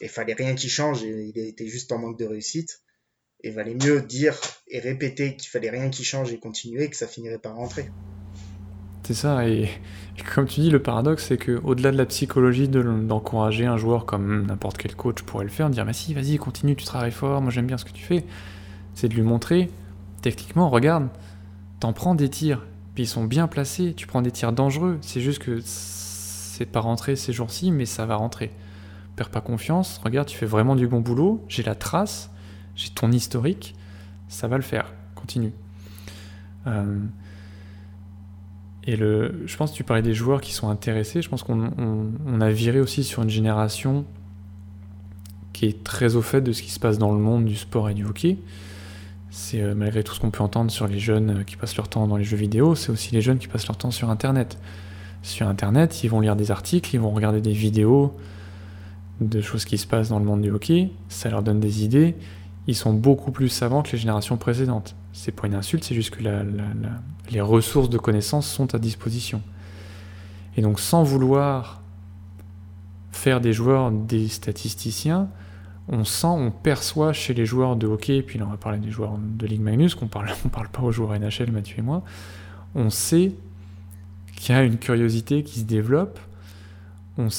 [0.00, 2.80] et fallait rien qui change et il était juste en manque de réussite.
[3.42, 7.06] Et valait mieux dire et répéter qu'il fallait rien qui change et continuer que ça
[7.06, 7.90] finirait par rentrer.
[9.04, 9.68] C'est ça, et,
[10.34, 14.78] comme tu dis, le paradoxe, c'est qu'au-delà de la psychologie d'encourager un joueur comme n'importe
[14.78, 17.50] quel coach pourrait le faire, de dire, bah si, vas-y, continue, tu travailles fort, moi
[17.50, 18.24] j'aime bien ce que tu fais,
[18.94, 19.70] c'est de lui montrer,
[20.22, 21.08] techniquement, regarde,
[21.80, 25.20] t'en prends des tirs, puis ils sont bien placés, tu prends des tirs dangereux, c'est
[25.20, 28.52] juste que c'est pas rentré ces jours-ci, mais ça va rentrer.
[29.16, 32.30] Perds pas confiance, regarde, tu fais vraiment du bon boulot, j'ai la trace,
[32.74, 33.74] j'ai ton historique,
[34.28, 35.52] ça va le faire, continue.
[36.66, 37.00] Euh,
[38.86, 42.40] et le, je pense que tu parlais des joueurs qui sont intéressés, je pense qu'on
[42.40, 44.04] a viré aussi sur une génération
[45.54, 47.88] qui est très au fait de ce qui se passe dans le monde du sport
[47.88, 48.36] et du hockey.
[49.30, 51.88] C'est euh, malgré tout ce qu'on peut entendre sur les jeunes euh, qui passent leur
[51.88, 54.58] temps dans les jeux vidéo, c'est aussi les jeunes qui passent leur temps sur Internet.
[55.22, 58.14] Sur Internet, ils vont lire des articles, ils vont regarder des vidéos
[59.20, 62.14] de choses qui se passent dans le monde du hockey, ça leur donne des idées,
[62.66, 64.96] ils sont beaucoup plus savants que les générations précédentes.
[65.12, 66.22] C'est pas une insulte, c'est juste que
[67.30, 69.42] les ressources de connaissances sont à disposition.
[70.56, 71.82] Et donc sans vouloir
[73.12, 75.28] faire des joueurs des statisticiens,
[75.88, 78.78] on sent, on perçoit chez les joueurs de hockey, et puis là on va parler
[78.78, 81.82] des joueurs de Ligue Magnus, qu'on parle, on parle pas aux joueurs NHL, Mathieu et
[81.82, 82.02] moi,
[82.74, 83.32] on sait
[84.36, 86.18] qu'il y a une curiosité qui se développe,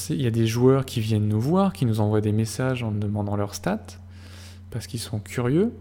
[0.10, 2.92] il y a des joueurs qui viennent nous voir, qui nous envoient des messages en
[2.92, 4.00] demandant leurs stats,
[4.76, 5.74] parce qu'ils sont curieux.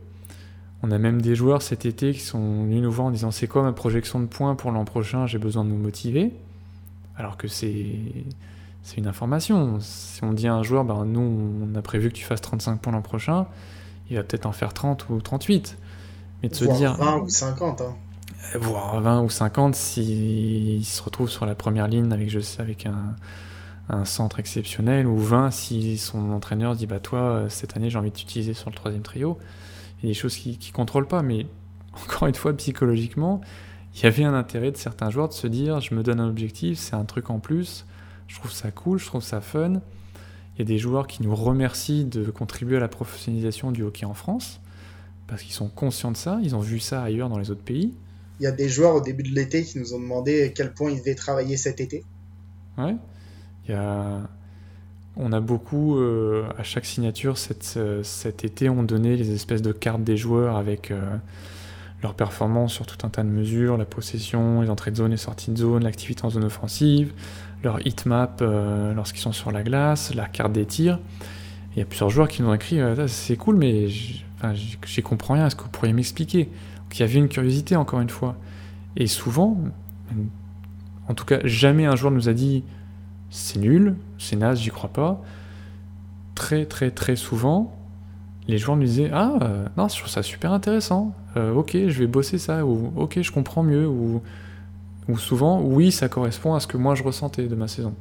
[0.84, 3.48] On a même des joueurs cet été qui sont venus nous voir en disant c'est
[3.48, 6.32] quoi ma projection de points pour l'an prochain, j'ai besoin de me motiver.
[7.16, 7.88] Alors que c'est
[8.84, 9.78] c'est une information.
[9.80, 12.80] Si on dit à un joueur, ben, nous, on a prévu que tu fasses 35
[12.80, 13.46] points l'an prochain,
[14.10, 15.76] il va peut-être en faire 30 ou 38.
[16.44, 16.94] Mais de se dire.
[16.94, 17.80] 20 ou 50.
[17.80, 17.96] Hein.
[18.60, 22.86] Voire 20 ou 50 s'il se retrouve sur la première ligne avec, je sais, avec
[22.86, 23.16] un,
[23.88, 28.10] un centre exceptionnel, ou 20 si son entraîneur dit bah toi, cette année, j'ai envie
[28.10, 29.38] de t'utiliser sur le troisième trio.
[29.98, 31.46] Il y a des choses qui ne contrôlent pas, mais
[31.92, 33.40] encore une fois, psychologiquement,
[33.94, 36.28] il y avait un intérêt de certains joueurs de se dire je me donne un
[36.28, 37.84] objectif, c'est un truc en plus
[38.28, 39.80] je trouve ça cool, je trouve ça fun.
[40.56, 44.06] Il y a des joueurs qui nous remercient de contribuer à la professionnalisation du hockey
[44.06, 44.60] en France,
[45.26, 47.94] parce qu'ils sont conscients de ça, ils ont vu ça ailleurs dans les autres pays.
[48.40, 50.74] Il y a des joueurs au début de l'été qui nous ont demandé à quel
[50.74, 52.04] point ils devaient travailler cet été.
[52.78, 52.96] Ouais.
[55.16, 57.36] On a beaucoup, euh, à chaque signature
[57.76, 61.00] euh, cet été, on donnait les espèces de cartes des joueurs avec euh,
[62.02, 65.16] leur performance sur tout un tas de mesures, la possession, les entrées de zone, les
[65.16, 67.12] sorties de zone, l'activité en zone offensive,
[67.62, 70.98] leur hitmap euh, lorsqu'ils sont sur la glace, la carte des tirs.
[71.76, 75.46] Il y a plusieurs joueurs qui nous ont écrit c'est cool, mais j'y comprends rien,
[75.46, 76.48] est-ce que vous pourriez m'expliquer?
[76.92, 78.36] Il y avait une curiosité, encore une fois.
[78.96, 79.58] Et souvent,
[81.08, 82.62] en tout cas, jamais un joueur nous a dit
[83.34, 85.22] c'est nul, c'est naze, j'y crois pas.
[86.34, 87.76] Très, très, très souvent,
[88.48, 92.06] les joueurs nous disaient Ah, euh, non, je trouve ça super intéressant, ok, je vais
[92.06, 94.22] bosser ça, ou ok, je comprends mieux, ou
[95.08, 97.94] ou souvent, oui, ça correspond à ce que moi je ressentais de ma saison.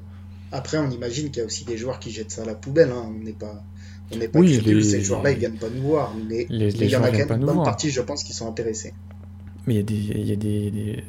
[0.51, 2.91] Après, on imagine qu'il y a aussi des joueurs qui jettent ça à la poubelle.
[2.91, 3.09] Hein.
[3.09, 3.63] On n'est pas,
[4.11, 6.13] on n'est pas oui, ces joueurs-là, ils viennent pas nous voir.
[6.29, 8.93] Mais, il y en a quand même une bonne partie, je pense, qui sont intéressés.
[9.65, 11.03] Mais il y a, des, il y a des,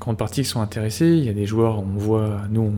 [0.00, 1.06] grandes parties qui sont intéressées.
[1.06, 2.74] Il y a des joueurs, on voit, nous, on,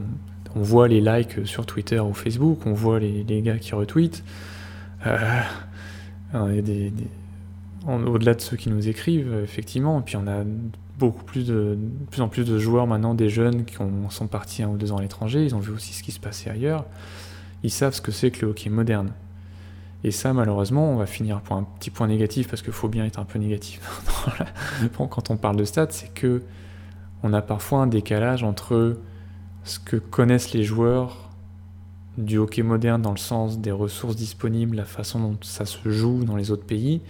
[0.57, 4.25] voit les likes sur Twitter ou Facebook, on voit les, les gars qui retweetent.
[5.07, 6.93] Euh, des,
[7.89, 10.45] au-delà de ceux qui nous écrivent, effectivement, puis on a
[10.99, 11.79] beaucoup plus de,
[12.11, 13.77] plus en plus de joueurs maintenant, des jeunes qui
[14.11, 16.21] sont partis un ou deux ans à l'étranger, ils ont vu aussi ce qui se
[16.21, 16.85] passait ailleurs,
[17.63, 19.13] ils savent ce que c'est que le hockey moderne.
[20.05, 23.05] Et ça, malheureusement, on va finir pour un petit point négatif, parce qu'il faut bien
[23.05, 23.81] être un peu négatif
[24.97, 26.43] quand on parle de stats, c'est que
[27.23, 28.97] on a parfois un décalage entre
[29.65, 31.31] ce que connaissent les joueurs
[32.19, 36.25] du hockey moderne dans le sens des ressources disponibles, la façon dont ça se joue
[36.25, 37.01] dans les autres pays,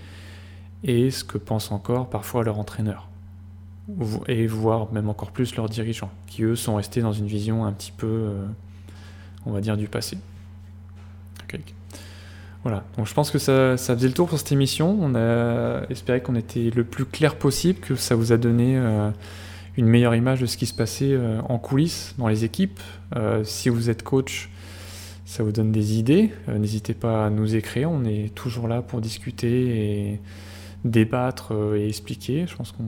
[0.84, 3.10] et ce que pensent encore parfois leurs entraîneurs
[4.28, 7.72] et voire même encore plus leurs dirigeants, qui eux sont restés dans une vision un
[7.72, 8.46] petit peu, euh,
[9.46, 10.18] on va dire, du passé.
[12.62, 14.96] Voilà, donc je pense que ça, ça, faisait le tour pour cette émission.
[15.00, 19.10] On a espéré qu'on était le plus clair possible, que ça vous a donné euh,
[19.76, 22.80] une meilleure image de ce qui se passait euh, en coulisses dans les équipes.
[23.16, 24.50] Euh, si vous êtes coach,
[25.24, 26.30] ça vous donne des idées.
[26.48, 30.20] N'hésitez pas à nous écrire, on est toujours là pour discuter et
[30.84, 32.46] débattre et expliquer.
[32.48, 32.84] Je pense qu'on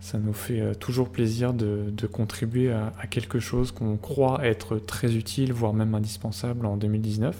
[0.00, 5.52] ça nous fait toujours plaisir de, contribuer à, quelque chose qu'on croit être très utile,
[5.52, 7.36] voire même indispensable en 2019.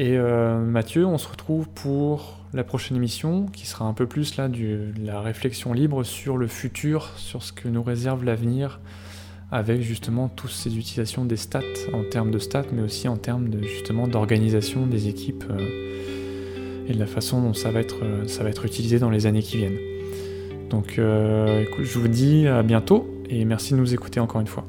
[0.00, 4.36] Et euh, Mathieu, on se retrouve pour la prochaine émission qui sera un peu plus
[4.36, 8.80] là du, la réflexion libre sur le futur, sur ce que nous réserve l'avenir
[9.52, 11.60] avec justement toutes ces utilisations des stats
[11.92, 16.92] en termes de stats, mais aussi en termes de justement d'organisation des équipes euh, et
[16.92, 19.42] de la façon dont ça va être euh, ça va être utilisé dans les années
[19.42, 19.78] qui viennent.
[20.70, 24.46] Donc, euh, écoute, je vous dis à bientôt et merci de nous écouter encore une
[24.46, 24.64] fois.